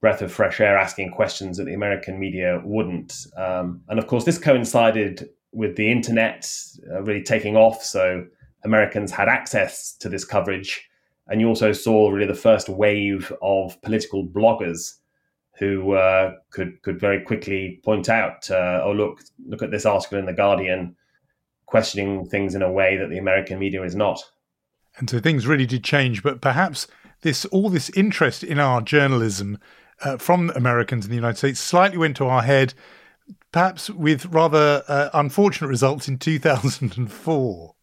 breath 0.01 0.23
of 0.23 0.33
fresh 0.33 0.61
air 0.61 0.77
asking 0.77 1.11
questions 1.11 1.57
that 1.57 1.65
the 1.65 1.75
American 1.75 2.19
media 2.19 2.63
wouldn't. 2.65 3.27
Um, 3.37 3.83
and 3.89 3.99
of 3.99 4.07
course, 4.07 4.25
this 4.25 4.39
coincided 4.39 5.29
with 5.53 5.77
the 5.77 5.91
internet 5.91 6.51
uh, 6.91 7.03
really 7.03 7.23
taking 7.23 7.57
off. 7.57 7.83
So 7.83 8.27
Americans 8.65 9.11
had 9.11 9.29
access 9.29 9.93
to 9.95 10.09
this 10.09 10.25
coverage. 10.25 10.89
And 11.27 11.41
you 11.41 11.49
also 11.49 11.73
saw 11.73 12.11
really 12.11 12.27
the 12.27 12.35
first 12.35 12.69
wave 12.69 13.33
of 13.43 13.81
political 13.83 14.27
bloggers 14.27 14.95
who 15.59 15.93
uh, 15.93 16.35
could 16.51 16.81
could 16.83 17.01
very 17.01 17.21
quickly 17.21 17.81
point 17.85 18.09
out, 18.09 18.49
uh, 18.51 18.81
oh 18.85 18.93
look, 18.93 19.21
look 19.47 19.63
at 19.63 19.71
this 19.71 19.85
article 19.85 20.19
in 20.19 20.27
the 20.27 20.33
Guardian, 20.33 20.97
questioning 21.67 22.27
things 22.27 22.55
in 22.55 22.63
a 22.63 22.71
way 22.71 22.97
that 22.97 23.11
the 23.11 23.19
American 23.19 23.59
media 23.59 23.83
is 23.83 23.97
not. 23.97 24.23
And 24.97 25.11
so 25.11 25.19
things 25.19 25.47
really 25.47 25.67
did 25.67 25.85
change, 25.85 26.23
but 26.23 26.41
perhaps 26.41 26.87
this 27.23 27.45
all 27.47 27.69
this 27.69 27.91
interest 27.91 28.45
in 28.45 28.59
our 28.59 28.81
journalism 28.81 29.59
uh, 30.03 30.17
from 30.17 30.51
Americans 30.51 31.05
in 31.05 31.11
the 31.11 31.17
United 31.17 31.39
States 31.39 31.61
slightly 31.61 31.99
went 31.99 32.17
to 32.17 32.27
our 32.27 32.43
head, 32.43 32.75
perhaps 33.53 33.91
with 33.91 34.27
rather 34.27 34.83
uh, 34.89 35.11
unfortunate 35.15 35.69
results 35.69 36.09
in 36.09 36.19
2004. 36.19 37.75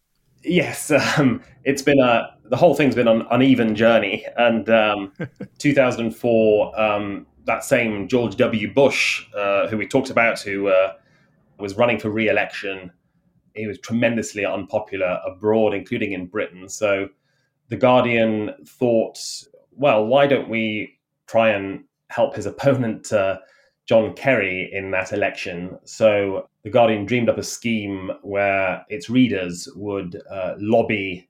Yes, 0.42 0.90
um, 1.18 1.42
it's 1.64 1.82
been 1.82 1.98
a 1.98 2.36
the 2.48 2.56
whole 2.56 2.74
thing's 2.74 2.94
been 2.94 3.08
an 3.08 3.26
uneven 3.30 3.74
journey, 3.74 4.24
and 4.36 4.68
um, 4.70 5.12
2004, 5.58 6.80
um, 6.80 7.26
that 7.44 7.64
same 7.64 8.08
George 8.08 8.36
W. 8.36 8.72
Bush, 8.72 9.26
uh, 9.34 9.66
who 9.68 9.76
we 9.76 9.86
talked 9.86 10.10
about, 10.10 10.40
who 10.40 10.68
uh, 10.68 10.92
was 11.58 11.76
running 11.76 11.98
for 11.98 12.10
re-election, 12.10 12.92
he 13.54 13.66
was 13.66 13.78
tremendously 13.78 14.44
unpopular 14.44 15.20
abroad, 15.26 15.74
including 15.74 16.12
in 16.12 16.26
Britain. 16.26 16.68
So, 16.68 17.08
the 17.68 17.76
Guardian 17.76 18.54
thought, 18.64 19.18
well, 19.72 20.06
why 20.06 20.26
don't 20.26 20.48
we 20.48 20.98
try 21.26 21.50
and 21.50 21.84
help 22.08 22.34
his 22.34 22.46
opponent, 22.46 23.12
uh, 23.12 23.38
John 23.86 24.14
Kerry, 24.14 24.70
in 24.72 24.90
that 24.92 25.12
election. 25.12 25.78
So 25.84 26.48
The 26.64 26.70
Guardian 26.70 27.06
dreamed 27.06 27.28
up 27.28 27.38
a 27.38 27.42
scheme 27.42 28.10
where 28.22 28.84
its 28.88 29.08
readers 29.08 29.68
would 29.76 30.20
uh, 30.30 30.54
lobby 30.58 31.28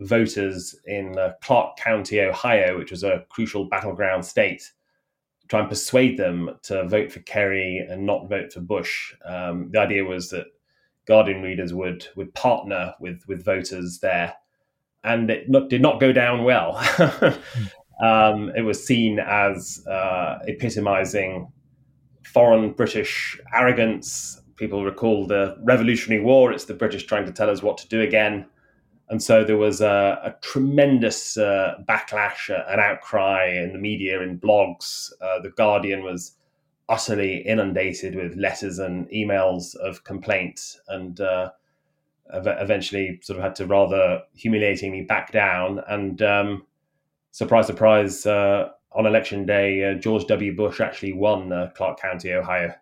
voters 0.00 0.74
in 0.86 1.18
uh, 1.18 1.32
Clark 1.42 1.76
County, 1.76 2.20
Ohio, 2.20 2.78
which 2.78 2.90
was 2.90 3.04
a 3.04 3.24
crucial 3.28 3.66
battleground 3.66 4.24
state, 4.24 4.70
try 5.48 5.60
and 5.60 5.68
persuade 5.68 6.16
them 6.16 6.50
to 6.62 6.86
vote 6.88 7.12
for 7.12 7.20
Kerry 7.20 7.78
and 7.78 8.06
not 8.06 8.28
vote 8.28 8.52
for 8.52 8.60
Bush. 8.60 9.14
Um, 9.24 9.68
the 9.72 9.80
idea 9.80 10.04
was 10.04 10.30
that 10.30 10.46
Guardian 11.06 11.42
readers 11.42 11.74
would 11.74 12.06
would 12.16 12.32
partner 12.34 12.94
with 13.00 13.22
with 13.26 13.44
voters 13.44 13.98
there, 14.00 14.34
and 15.02 15.30
it 15.30 15.50
not, 15.50 15.68
did 15.68 15.82
not 15.82 16.00
go 16.00 16.12
down 16.12 16.44
well. 16.44 16.80
Um, 18.02 18.50
it 18.56 18.62
was 18.62 18.84
seen 18.84 19.18
as 19.18 19.84
uh, 19.86 20.38
epitomizing 20.46 21.50
foreign 22.24 22.72
British 22.72 23.38
arrogance. 23.54 24.40
People 24.56 24.84
recall 24.84 25.26
the 25.26 25.56
Revolutionary 25.62 26.22
War. 26.22 26.52
It's 26.52 26.64
the 26.64 26.74
British 26.74 27.06
trying 27.06 27.26
to 27.26 27.32
tell 27.32 27.50
us 27.50 27.62
what 27.62 27.78
to 27.78 27.88
do 27.88 28.00
again. 28.00 28.46
And 29.10 29.20
so 29.22 29.42
there 29.42 29.56
was 29.56 29.80
a, 29.80 30.20
a 30.22 30.34
tremendous 30.40 31.36
uh, 31.36 31.74
backlash, 31.88 32.48
uh, 32.48 32.64
an 32.68 32.78
outcry 32.78 33.46
in 33.48 33.72
the 33.72 33.78
media, 33.78 34.22
in 34.22 34.38
blogs. 34.38 35.10
Uh, 35.20 35.40
the 35.40 35.50
Guardian 35.50 36.04
was 36.04 36.36
utterly 36.88 37.38
inundated 37.38 38.14
with 38.14 38.36
letters 38.36 38.78
and 38.78 39.08
emails 39.10 39.74
of 39.76 40.04
complaint 40.04 40.76
and 40.88 41.20
uh, 41.20 41.50
eventually 42.32 43.18
sort 43.22 43.38
of 43.38 43.44
had 43.44 43.54
to 43.56 43.66
rather 43.66 44.22
humiliatingly 44.34 45.02
back 45.02 45.32
down. 45.32 45.80
And 45.88 46.22
um, 46.22 46.66
surprise, 47.30 47.66
surprise, 47.66 48.26
uh, 48.26 48.70
on 48.92 49.06
election 49.06 49.46
day, 49.46 49.84
uh, 49.84 49.94
George 49.94 50.26
W. 50.26 50.54
Bush 50.54 50.80
actually 50.80 51.12
won 51.12 51.52
uh, 51.52 51.70
Clark 51.74 52.00
County, 52.00 52.32
Ohio. 52.32 52.74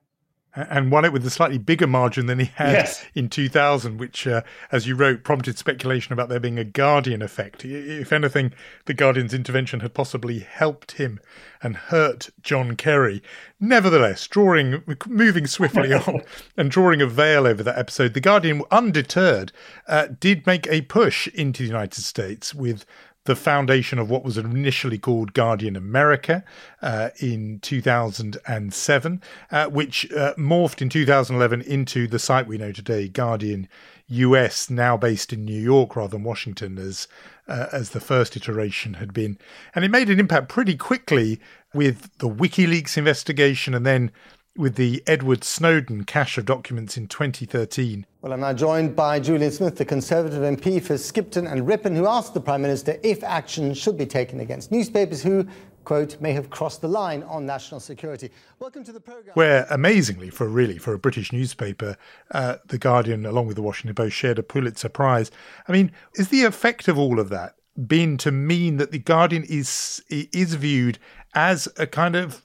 and 0.54 0.90
won 0.90 1.04
it 1.04 1.12
with 1.12 1.24
a 1.26 1.30
slightly 1.30 1.58
bigger 1.58 1.86
margin 1.86 2.26
than 2.26 2.38
he 2.38 2.46
had 2.46 2.72
yes. 2.72 3.06
in 3.14 3.28
2000, 3.28 3.98
which, 3.98 4.26
uh, 4.26 4.42
as 4.72 4.86
you 4.86 4.94
wrote, 4.94 5.22
prompted 5.22 5.58
speculation 5.58 6.12
about 6.12 6.28
there 6.28 6.40
being 6.40 6.58
a 6.58 6.64
Guardian 6.64 7.22
effect. 7.22 7.64
If 7.64 8.12
anything, 8.12 8.52
the 8.86 8.94
Guardian's 8.94 9.34
intervention 9.34 9.80
had 9.80 9.94
possibly 9.94 10.40
helped 10.40 10.92
him 10.92 11.20
and 11.62 11.76
hurt 11.76 12.30
John 12.42 12.76
Kerry. 12.76 13.22
Nevertheless, 13.60 14.26
drawing, 14.26 14.82
moving 15.06 15.46
swiftly 15.46 15.92
on 15.92 16.22
and 16.56 16.70
drawing 16.70 17.02
a 17.02 17.06
veil 17.06 17.46
over 17.46 17.62
that 17.62 17.78
episode, 17.78 18.14
the 18.14 18.20
Guardian, 18.20 18.62
undeterred, 18.70 19.52
uh, 19.86 20.08
did 20.18 20.46
make 20.46 20.66
a 20.68 20.82
push 20.82 21.28
into 21.28 21.62
the 21.62 21.68
United 21.68 22.02
States 22.02 22.54
with 22.54 22.86
the 23.28 23.36
foundation 23.36 23.98
of 23.98 24.08
what 24.08 24.24
was 24.24 24.38
initially 24.38 24.96
called 24.96 25.34
Guardian 25.34 25.76
America 25.76 26.42
uh, 26.80 27.10
in 27.20 27.60
2007, 27.60 29.22
uh, 29.50 29.66
which 29.66 30.10
uh, 30.12 30.32
morphed 30.36 30.80
in 30.80 30.88
2011 30.88 31.60
into 31.60 32.08
the 32.08 32.18
site 32.18 32.46
we 32.46 32.56
know 32.56 32.72
today, 32.72 33.06
Guardian 33.06 33.68
US, 34.06 34.70
now 34.70 34.96
based 34.96 35.34
in 35.34 35.44
New 35.44 35.60
York 35.60 35.94
rather 35.94 36.12
than 36.12 36.24
Washington, 36.24 36.78
as 36.78 37.06
uh, 37.46 37.66
as 37.70 37.90
the 37.90 38.00
first 38.00 38.34
iteration 38.34 38.94
had 38.94 39.12
been, 39.12 39.36
and 39.74 39.84
it 39.84 39.90
made 39.90 40.08
an 40.08 40.18
impact 40.18 40.48
pretty 40.48 40.74
quickly 40.74 41.38
with 41.74 42.10
the 42.18 42.28
WikiLeaks 42.30 42.96
investigation, 42.96 43.74
and 43.74 43.84
then 43.84 44.10
with 44.56 44.76
the 44.76 45.02
Edward 45.06 45.44
Snowden 45.44 46.04
cache 46.04 46.38
of 46.38 46.46
documents 46.46 46.96
in 46.96 47.08
2013. 47.08 48.06
Well, 48.28 48.34
I'm 48.34 48.40
now 48.40 48.52
joined 48.52 48.94
by 48.94 49.20
Julian 49.20 49.50
Smith, 49.50 49.76
the 49.76 49.86
Conservative 49.86 50.42
MP 50.42 50.82
for 50.82 50.98
Skipton 50.98 51.46
and 51.46 51.66
Ripon, 51.66 51.96
who 51.96 52.06
asked 52.06 52.34
the 52.34 52.42
Prime 52.42 52.60
Minister 52.60 52.98
if 53.02 53.24
action 53.24 53.72
should 53.72 53.96
be 53.96 54.04
taken 54.04 54.40
against 54.40 54.70
newspapers 54.70 55.22
who, 55.22 55.46
quote, 55.84 56.20
may 56.20 56.34
have 56.34 56.50
crossed 56.50 56.82
the 56.82 56.88
line 56.88 57.22
on 57.22 57.46
national 57.46 57.80
security. 57.80 58.28
Welcome 58.58 58.84
to 58.84 58.92
the 58.92 59.00
programme. 59.00 59.32
Where, 59.32 59.66
amazingly, 59.70 60.28
for 60.28 60.46
really, 60.46 60.76
for 60.76 60.92
a 60.92 60.98
British 60.98 61.32
newspaper, 61.32 61.96
uh, 62.30 62.56
The 62.66 62.76
Guardian, 62.76 63.24
along 63.24 63.46
with 63.46 63.56
the 63.56 63.62
Washington 63.62 63.94
Post, 63.94 64.14
shared 64.14 64.38
a 64.38 64.42
Pulitzer 64.42 64.90
Prize. 64.90 65.30
I 65.66 65.72
mean, 65.72 65.90
is 66.16 66.28
the 66.28 66.44
effect 66.44 66.86
of 66.86 66.98
all 66.98 67.18
of 67.18 67.30
that 67.30 67.54
been 67.86 68.18
to 68.18 68.30
mean 68.30 68.76
that 68.76 68.90
The 68.90 68.98
Guardian 68.98 69.44
is 69.44 70.04
is 70.10 70.52
viewed 70.52 70.98
as 71.34 71.66
a 71.78 71.86
kind 71.86 72.14
of 72.14 72.42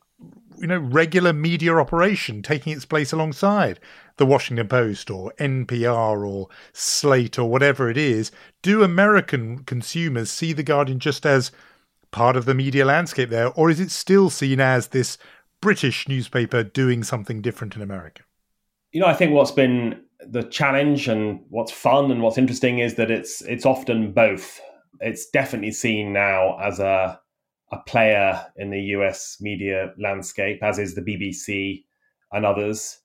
you 0.58 0.68
know, 0.68 0.78
regular 0.78 1.34
media 1.34 1.76
operation 1.76 2.42
taking 2.42 2.72
its 2.72 2.86
place 2.86 3.12
alongside 3.12 3.82
the 4.18 4.26
Washington 4.26 4.68
Post 4.68 5.10
or 5.10 5.34
NPR 5.40 6.28
or 6.28 6.48
Slate 6.72 7.40
or 7.40 7.50
whatever 7.50 7.90
it 7.90 7.98
is. 7.98 8.32
Do 8.62 8.84
American 8.84 9.60
consumers 9.64 10.30
see 10.30 10.54
The 10.54 10.64
Guardian 10.64 11.00
just 11.00 11.26
as 11.26 11.52
part 12.12 12.36
of 12.36 12.46
the 12.46 12.54
media 12.54 12.86
landscape 12.86 13.30
there, 13.30 13.52
or 13.54 13.70
is 13.70 13.80
it 13.80 13.92
still 13.92 14.30
seen 14.30 14.60
as 14.60 14.88
this 14.88 15.18
British 15.62 16.08
newspaper 16.08 16.64
doing 16.64 17.04
something 17.04 17.42
different 17.42 17.76
in 17.76 17.82
America? 17.82 18.24
You 18.92 19.02
know, 19.02 19.08
I 19.08 19.14
think 19.14 19.34
what's 19.34 19.52
been 19.52 20.02
the 20.20 20.44
challenge 20.44 21.08
and 21.08 21.42
what's 21.50 21.72
fun 21.72 22.12
and 22.12 22.22
what's 22.22 22.38
interesting 22.38 22.80
is 22.80 22.96
that 22.96 23.12
it's 23.12 23.42
it's 23.42 23.66
often 23.66 24.14
both. 24.14 24.62
It's 25.00 25.30
definitely 25.30 25.72
seen 25.72 26.14
now 26.14 26.58
as 26.60 26.80
a 26.80 27.20
a 27.72 27.80
player 27.88 28.46
in 28.58 28.70
the 28.70 28.80
US 28.98 29.38
media 29.42 29.94
landscape, 29.98 30.62
as 30.62 30.78
is 30.78 30.94
the 30.94 31.02
BBC 31.02 31.84
and 32.32 32.46
others. 32.46 33.00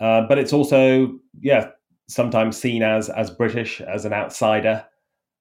Uh, 0.00 0.22
but 0.22 0.38
it's 0.38 0.52
also, 0.52 1.18
yeah, 1.40 1.70
sometimes 2.08 2.56
seen 2.56 2.82
as 2.82 3.08
as 3.08 3.30
British, 3.30 3.80
as 3.80 4.04
an 4.04 4.12
outsider. 4.12 4.84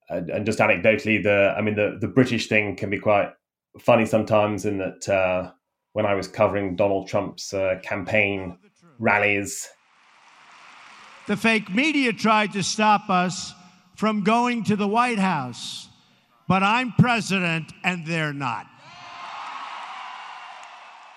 And, 0.09 0.29
and, 0.29 0.45
just 0.45 0.59
anecdotally, 0.59 1.21
the 1.21 1.53
I 1.57 1.61
mean, 1.61 1.75
the 1.75 1.97
the 1.99 2.07
British 2.07 2.47
thing 2.47 2.75
can 2.75 2.89
be 2.89 2.99
quite 2.99 3.31
funny 3.79 4.05
sometimes. 4.05 4.65
In 4.65 4.77
that, 4.79 5.07
uh, 5.07 5.51
when 5.93 6.05
I 6.05 6.15
was 6.15 6.27
covering 6.27 6.75
Donald 6.75 7.07
Trump's 7.07 7.53
uh, 7.53 7.75
campaign 7.83 8.57
rallies, 8.97 9.69
the 11.27 11.37
fake 11.37 11.69
media 11.73 12.11
tried 12.11 12.53
to 12.53 12.63
stop 12.63 13.09
us 13.09 13.53
from 13.95 14.23
going 14.23 14.63
to 14.65 14.75
the 14.75 14.87
White 14.87 15.19
House 15.19 15.89
but 16.49 16.63
I'm 16.63 16.91
president 16.93 17.71
and 17.83 18.05
they're 18.05 18.33
not. 18.33 18.65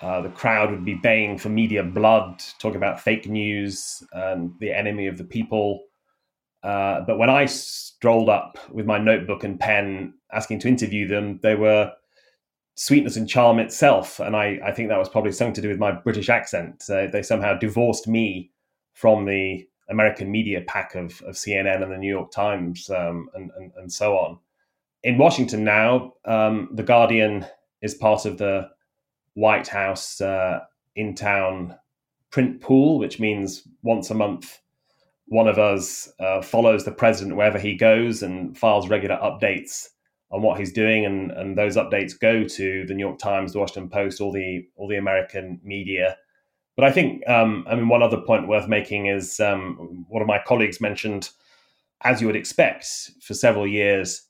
Uh, 0.03 0.21
the 0.21 0.29
crowd 0.29 0.69
would 0.69 0.83
be 0.83 0.95
baying 0.95 1.37
for 1.37 1.49
media 1.49 1.81
blood, 1.81 2.43
talking 2.59 2.77
about 2.77 2.99
fake 2.99 3.27
news 3.27 4.03
and 4.11 4.51
the 4.59 4.71
enemy 4.71 5.07
of 5.07 5.17
the 5.17 5.23
people. 5.23 5.83
Uh, 6.61 7.01
but 7.01 7.17
when 7.17 7.29
I 7.29 7.45
strolled 7.45 8.29
up 8.29 8.57
with 8.71 8.85
my 8.85 8.97
notebook 8.97 9.43
and 9.43 9.59
pen 9.59 10.13
asking 10.31 10.59
to 10.59 10.67
interview 10.67 11.07
them, 11.07 11.39
they 11.41 11.55
were 11.55 11.93
sweetness 12.75 13.15
and 13.15 13.29
charm 13.29 13.59
itself. 13.59 14.19
And 14.19 14.35
I, 14.35 14.59
I 14.65 14.71
think 14.73 14.89
that 14.89 14.99
was 14.99 15.09
probably 15.09 15.31
something 15.31 15.53
to 15.55 15.61
do 15.61 15.69
with 15.69 15.79
my 15.79 15.91
British 15.91 16.29
accent. 16.29 16.83
Uh, 16.89 17.07
they 17.07 17.21
somehow 17.21 17.57
divorced 17.57 18.07
me 18.07 18.51
from 18.93 19.25
the 19.25 19.65
American 19.89 20.31
media 20.31 20.61
pack 20.67 20.95
of, 20.95 21.21
of 21.21 21.35
CNN 21.35 21.81
and 21.81 21.91
the 21.91 21.97
New 21.97 22.09
York 22.09 22.31
Times 22.31 22.89
um, 22.89 23.29
and, 23.33 23.51
and, 23.57 23.71
and 23.77 23.91
so 23.91 24.17
on 24.17 24.37
in 25.03 25.17
Washington 25.17 25.63
now, 25.63 26.13
um, 26.25 26.69
the 26.73 26.83
Guardian 26.83 27.45
is 27.81 27.93
part 27.93 28.25
of 28.25 28.37
the 28.37 28.69
White 29.35 29.67
House 29.67 30.21
uh, 30.21 30.61
in 30.95 31.15
town 31.15 31.75
print 32.31 32.61
pool, 32.61 32.99
which 32.99 33.19
means 33.19 33.67
once 33.83 34.09
a 34.09 34.15
month, 34.15 34.59
one 35.27 35.47
of 35.47 35.57
us 35.57 36.11
uh, 36.19 36.41
follows 36.41 36.85
the 36.85 36.91
president 36.91 37.35
wherever 37.35 37.59
he 37.59 37.75
goes 37.75 38.23
and 38.23 38.57
files 38.57 38.89
regular 38.89 39.17
updates 39.17 39.87
on 40.31 40.41
what 40.41 40.59
he's 40.59 40.73
doing, 40.73 41.05
and, 41.05 41.31
and 41.31 41.57
those 41.57 41.77
updates 41.77 42.19
go 42.19 42.43
to 42.43 42.85
the 42.87 42.93
New 42.93 43.05
York 43.05 43.19
Times, 43.19 43.53
the 43.53 43.59
Washington 43.59 43.89
Post, 43.89 44.19
all 44.19 44.31
the 44.31 44.65
all 44.75 44.87
the 44.87 44.97
American 44.97 45.59
media. 45.63 46.17
But 46.75 46.85
I 46.85 46.91
think, 46.91 47.27
um, 47.29 47.65
I 47.69 47.75
mean, 47.75 47.87
one 47.87 48.01
other 48.01 48.19
point 48.19 48.47
worth 48.47 48.67
making 48.67 49.05
is 49.05 49.39
um, 49.39 50.05
one 50.09 50.23
of 50.23 50.27
my 50.27 50.41
colleagues 50.43 50.81
mentioned, 50.81 51.29
as 52.01 52.19
you 52.19 52.25
would 52.25 52.35
expect, 52.35 53.11
for 53.21 53.35
several 53.35 53.67
years 53.67 54.27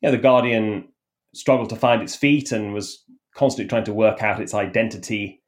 you 0.00 0.08
know, 0.08 0.16
the 0.16 0.22
Guardian 0.22 0.88
struggled 1.34 1.70
to 1.70 1.76
find 1.76 2.02
its 2.02 2.16
feet 2.16 2.52
and 2.52 2.72
was 2.72 3.04
constantly 3.36 3.68
trying 3.68 3.84
to 3.84 3.92
work 3.92 4.22
out 4.22 4.40
its 4.40 4.54
identity 4.54 5.42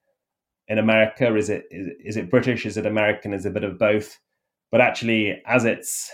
in 0.69 0.79
America. 0.79 1.35
Is 1.35 1.51
it 1.51 1.65
is, 1.71 1.89
is 2.05 2.17
it 2.17 2.31
British? 2.31 2.67
Is 2.67 2.77
it 2.77 2.87
American? 2.87 3.33
Is 3.33 3.45
it 3.45 3.51
a 3.51 3.53
bit 3.53 3.65
of 3.65 3.79
both? 3.79 4.19
But 4.71 4.81
actually, 4.81 5.43
as 5.47 5.65
it's 5.65 6.11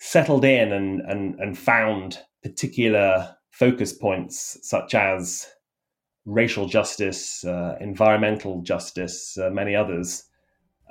settled 0.00 0.44
in 0.44 0.72
and 0.72 1.00
and 1.00 1.40
and 1.40 1.56
found 1.56 2.18
particular 2.42 3.36
focus 3.50 3.92
points 3.92 4.58
such 4.62 4.94
as 4.94 5.46
racial 6.26 6.66
justice, 6.66 7.44
uh, 7.44 7.76
environmental 7.80 8.62
justice, 8.62 9.38
uh, 9.38 9.50
many 9.50 9.76
others, 9.76 10.24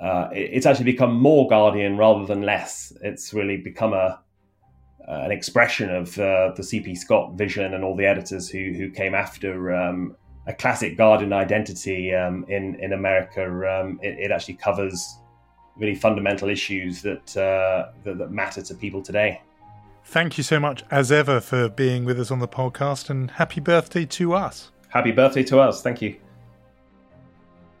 uh, 0.00 0.28
it, 0.32 0.50
it's 0.54 0.66
actually 0.66 0.84
become 0.90 1.14
more 1.14 1.48
Guardian 1.48 1.96
rather 1.98 2.24
than 2.24 2.42
less. 2.42 2.92
It's 3.02 3.34
really 3.34 3.58
become 3.58 3.92
a 3.92 4.23
uh, 5.08 5.22
an 5.24 5.32
expression 5.32 5.90
of 5.90 6.18
uh, 6.18 6.52
the 6.56 6.62
CP 6.62 6.96
Scott 6.96 7.34
vision 7.34 7.74
and 7.74 7.84
all 7.84 7.96
the 7.96 8.06
editors 8.06 8.48
who 8.48 8.72
who 8.72 8.90
came 8.90 9.14
after 9.14 9.74
um, 9.74 10.16
a 10.46 10.52
classic 10.52 10.96
Guardian 10.96 11.32
identity 11.32 12.14
um, 12.14 12.44
in 12.48 12.76
in 12.76 12.92
America. 12.92 13.44
Um, 13.44 13.98
it, 14.02 14.18
it, 14.18 14.30
actually 14.30 14.54
covers 14.54 15.18
really 15.76 15.94
fundamental 15.94 16.48
issues 16.48 17.02
that, 17.02 17.36
uh, 17.36 17.90
that, 18.04 18.18
that 18.18 18.30
matter 18.30 18.62
to 18.62 18.74
people 18.74 19.02
today. 19.02 19.40
Thank 20.04 20.38
you 20.38 20.44
so 20.44 20.60
much, 20.60 20.84
as 20.90 21.10
ever, 21.10 21.40
for 21.40 21.68
being 21.68 22.04
with 22.04 22.20
us 22.20 22.30
on 22.30 22.38
the 22.38 22.48
podcast, 22.48 23.10
and 23.10 23.30
happy 23.30 23.60
birthday 23.60 24.04
to 24.06 24.34
us. 24.34 24.70
Happy 24.88 25.12
birthday 25.12 25.42
to 25.44 25.58
us. 25.58 25.82
Thank 25.82 26.02
you. 26.02 26.16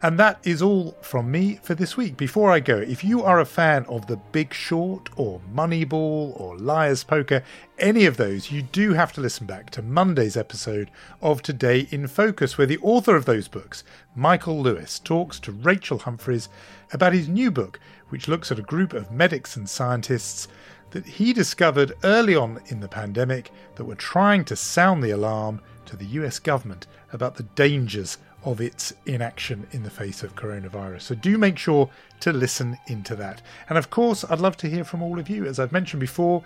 And 0.04 0.18
that 0.18 0.38
is 0.44 0.60
all 0.60 0.98
from 1.00 1.30
me 1.30 1.58
for 1.62 1.74
this 1.74 1.96
week. 1.96 2.18
Before 2.18 2.52
I 2.52 2.60
go, 2.60 2.76
if 2.76 3.02
you 3.02 3.22
are 3.22 3.40
a 3.40 3.46
fan 3.46 3.86
of 3.86 4.06
The 4.06 4.18
Big 4.18 4.52
Short 4.52 5.08
or 5.16 5.40
Moneyball 5.50 6.38
or 6.38 6.58
Liar's 6.58 7.02
Poker, 7.02 7.42
any 7.78 8.04
of 8.04 8.18
those, 8.18 8.50
you 8.50 8.60
do 8.60 8.92
have 8.92 9.14
to 9.14 9.22
listen 9.22 9.46
back 9.46 9.70
to 9.70 9.80
Monday's 9.80 10.36
episode 10.36 10.90
of 11.22 11.40
Today 11.40 11.88
in 11.90 12.06
Focus, 12.06 12.58
where 12.58 12.66
the 12.66 12.76
author 12.82 13.16
of 13.16 13.24
those 13.24 13.48
books, 13.48 13.82
Michael 14.14 14.60
Lewis, 14.60 14.98
talks 14.98 15.40
to 15.40 15.52
Rachel 15.52 16.00
Humphreys 16.00 16.50
about 16.92 17.14
his 17.14 17.26
new 17.26 17.50
book, 17.50 17.80
which 18.10 18.28
looks 18.28 18.52
at 18.52 18.58
a 18.58 18.62
group 18.62 18.92
of 18.92 19.10
medics 19.10 19.56
and 19.56 19.66
scientists 19.66 20.48
that 20.90 21.06
he 21.06 21.32
discovered 21.32 21.94
early 22.04 22.36
on 22.36 22.60
in 22.66 22.80
the 22.80 22.88
pandemic 22.88 23.50
that 23.76 23.86
were 23.86 23.94
trying 23.94 24.44
to 24.44 24.54
sound 24.54 25.02
the 25.02 25.12
alarm 25.12 25.62
to 25.86 25.96
the 25.96 26.04
US 26.20 26.38
government 26.38 26.86
about 27.10 27.36
the 27.36 27.42
dangers 27.54 28.18
of 28.44 28.60
its 28.60 28.92
inaction 29.06 29.66
in 29.72 29.82
the 29.82 29.90
face 29.90 30.22
of 30.22 30.36
coronavirus. 30.36 31.02
So 31.02 31.14
do 31.14 31.38
make 31.38 31.58
sure 31.58 31.88
to 32.20 32.32
listen 32.32 32.78
into 32.86 33.16
that. 33.16 33.42
And 33.68 33.78
of 33.78 33.90
course, 33.90 34.24
I'd 34.28 34.40
love 34.40 34.56
to 34.58 34.68
hear 34.68 34.84
from 34.84 35.02
all 35.02 35.18
of 35.18 35.28
you. 35.28 35.46
As 35.46 35.58
I've 35.58 35.72
mentioned 35.72 36.00
before, 36.00 36.42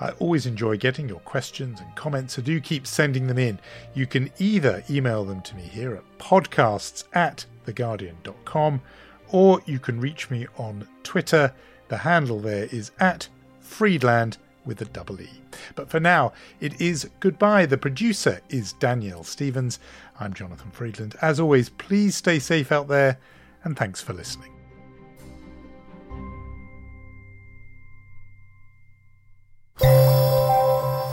I 0.00 0.10
always 0.12 0.46
enjoy 0.46 0.76
getting 0.78 1.08
your 1.08 1.20
questions 1.20 1.80
and 1.80 1.94
comments, 1.94 2.34
so 2.34 2.42
do 2.42 2.60
keep 2.60 2.86
sending 2.86 3.26
them 3.26 3.38
in. 3.38 3.58
You 3.94 4.06
can 4.06 4.30
either 4.38 4.82
email 4.88 5.24
them 5.24 5.42
to 5.42 5.56
me 5.56 5.62
here 5.62 5.94
at 5.94 6.18
podcasts 6.18 7.04
at 7.12 7.44
theguardian.com 7.66 8.80
or 9.28 9.60
you 9.66 9.78
can 9.78 10.00
reach 10.00 10.30
me 10.30 10.46
on 10.56 10.88
Twitter. 11.02 11.52
The 11.88 11.98
handle 11.98 12.40
there 12.40 12.68
is 12.70 12.92
at 12.98 13.28
Freedland 13.60 14.38
with 14.64 14.80
a 14.80 14.86
double 14.86 15.20
E. 15.20 15.28
But 15.74 15.90
for 15.90 16.00
now, 16.00 16.32
it 16.60 16.80
is 16.80 17.08
goodbye. 17.20 17.66
The 17.66 17.78
producer 17.78 18.40
is 18.48 18.72
Danielle 18.74 19.24
Stevens. 19.24 19.78
I'm 20.20 20.34
Jonathan 20.34 20.70
Freedland. 20.70 21.16
As 21.22 21.40
always, 21.40 21.70
please 21.70 22.14
stay 22.14 22.38
safe 22.38 22.70
out 22.70 22.88
there, 22.88 23.18
and 23.64 23.76
thanks 23.76 24.02
for 24.02 24.12
listening. 24.12 24.52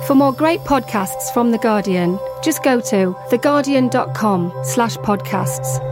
For 0.06 0.16
more 0.16 0.34
great 0.34 0.62
podcasts 0.62 1.34
from 1.34 1.52
The 1.52 1.58
Guardian, 1.58 2.20
just 2.44 2.64
go 2.64 2.80
to 2.80 3.16
theguardian.com 3.30 4.54
slash 4.64 4.98
podcasts. 4.98 5.84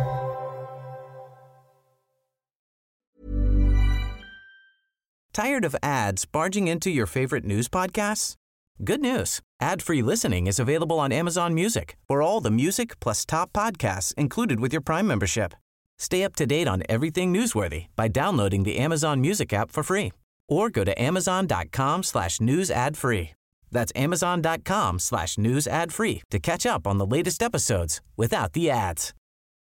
Tired 5.33 5.65
of 5.65 5.75
ads 5.83 6.23
barging 6.23 6.69
into 6.69 6.89
your 6.89 7.05
favorite 7.05 7.43
news 7.43 7.67
podcasts? 7.67 8.37
Good 8.83 8.99
news. 8.99 9.39
Ad-free 9.61 10.01
listening 10.01 10.47
is 10.47 10.59
available 10.59 10.99
on 10.99 11.13
Amazon 11.13 11.53
Music 11.53 11.95
for 12.07 12.21
all 12.21 12.41
the 12.41 12.51
music 12.51 12.99
plus 12.99 13.25
top 13.25 13.53
podcasts 13.53 14.13
included 14.15 14.59
with 14.59 14.73
your 14.73 14.81
Prime 14.81 15.07
membership. 15.07 15.53
Stay 15.97 16.23
up 16.25 16.35
to 16.35 16.45
date 16.45 16.67
on 16.67 16.83
everything 16.89 17.33
newsworthy 17.33 17.85
by 17.95 18.09
downloading 18.09 18.63
the 18.63 18.77
Amazon 18.77 19.21
Music 19.21 19.53
app 19.53 19.71
for 19.71 19.81
free 19.81 20.11
or 20.49 20.69
go 20.69 20.83
to 20.83 21.01
amazon.com 21.01 22.03
slash 22.03 22.41
news 22.41 22.69
ad 22.69 22.97
free. 22.97 23.31
That's 23.71 23.93
amazon.com 23.95 24.99
slash 24.99 25.37
news 25.37 25.67
ad 25.67 25.93
free 25.93 26.21
to 26.29 26.39
catch 26.39 26.65
up 26.65 26.85
on 26.85 26.97
the 26.97 27.05
latest 27.05 27.41
episodes 27.41 28.01
without 28.17 28.53
the 28.53 28.69
ads. 28.69 29.13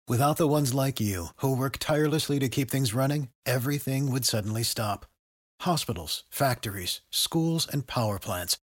Without 0.08 0.38
the 0.38 0.48
ones 0.48 0.74
like 0.74 1.00
you 1.00 1.28
who 1.38 1.56
work 1.56 1.78
tirelessly 1.80 2.40
to 2.40 2.50
keep 2.50 2.72
things 2.72 2.94
running, 2.94 3.30
everything 3.46 4.12
would 4.12 4.26
suddenly 4.26 4.64
stop. 4.64 5.06
Hospitals, 5.62 6.24
factories, 6.30 7.02
schools, 7.12 7.68
and 7.72 7.88
power 7.88 8.18
plants, 8.20 8.58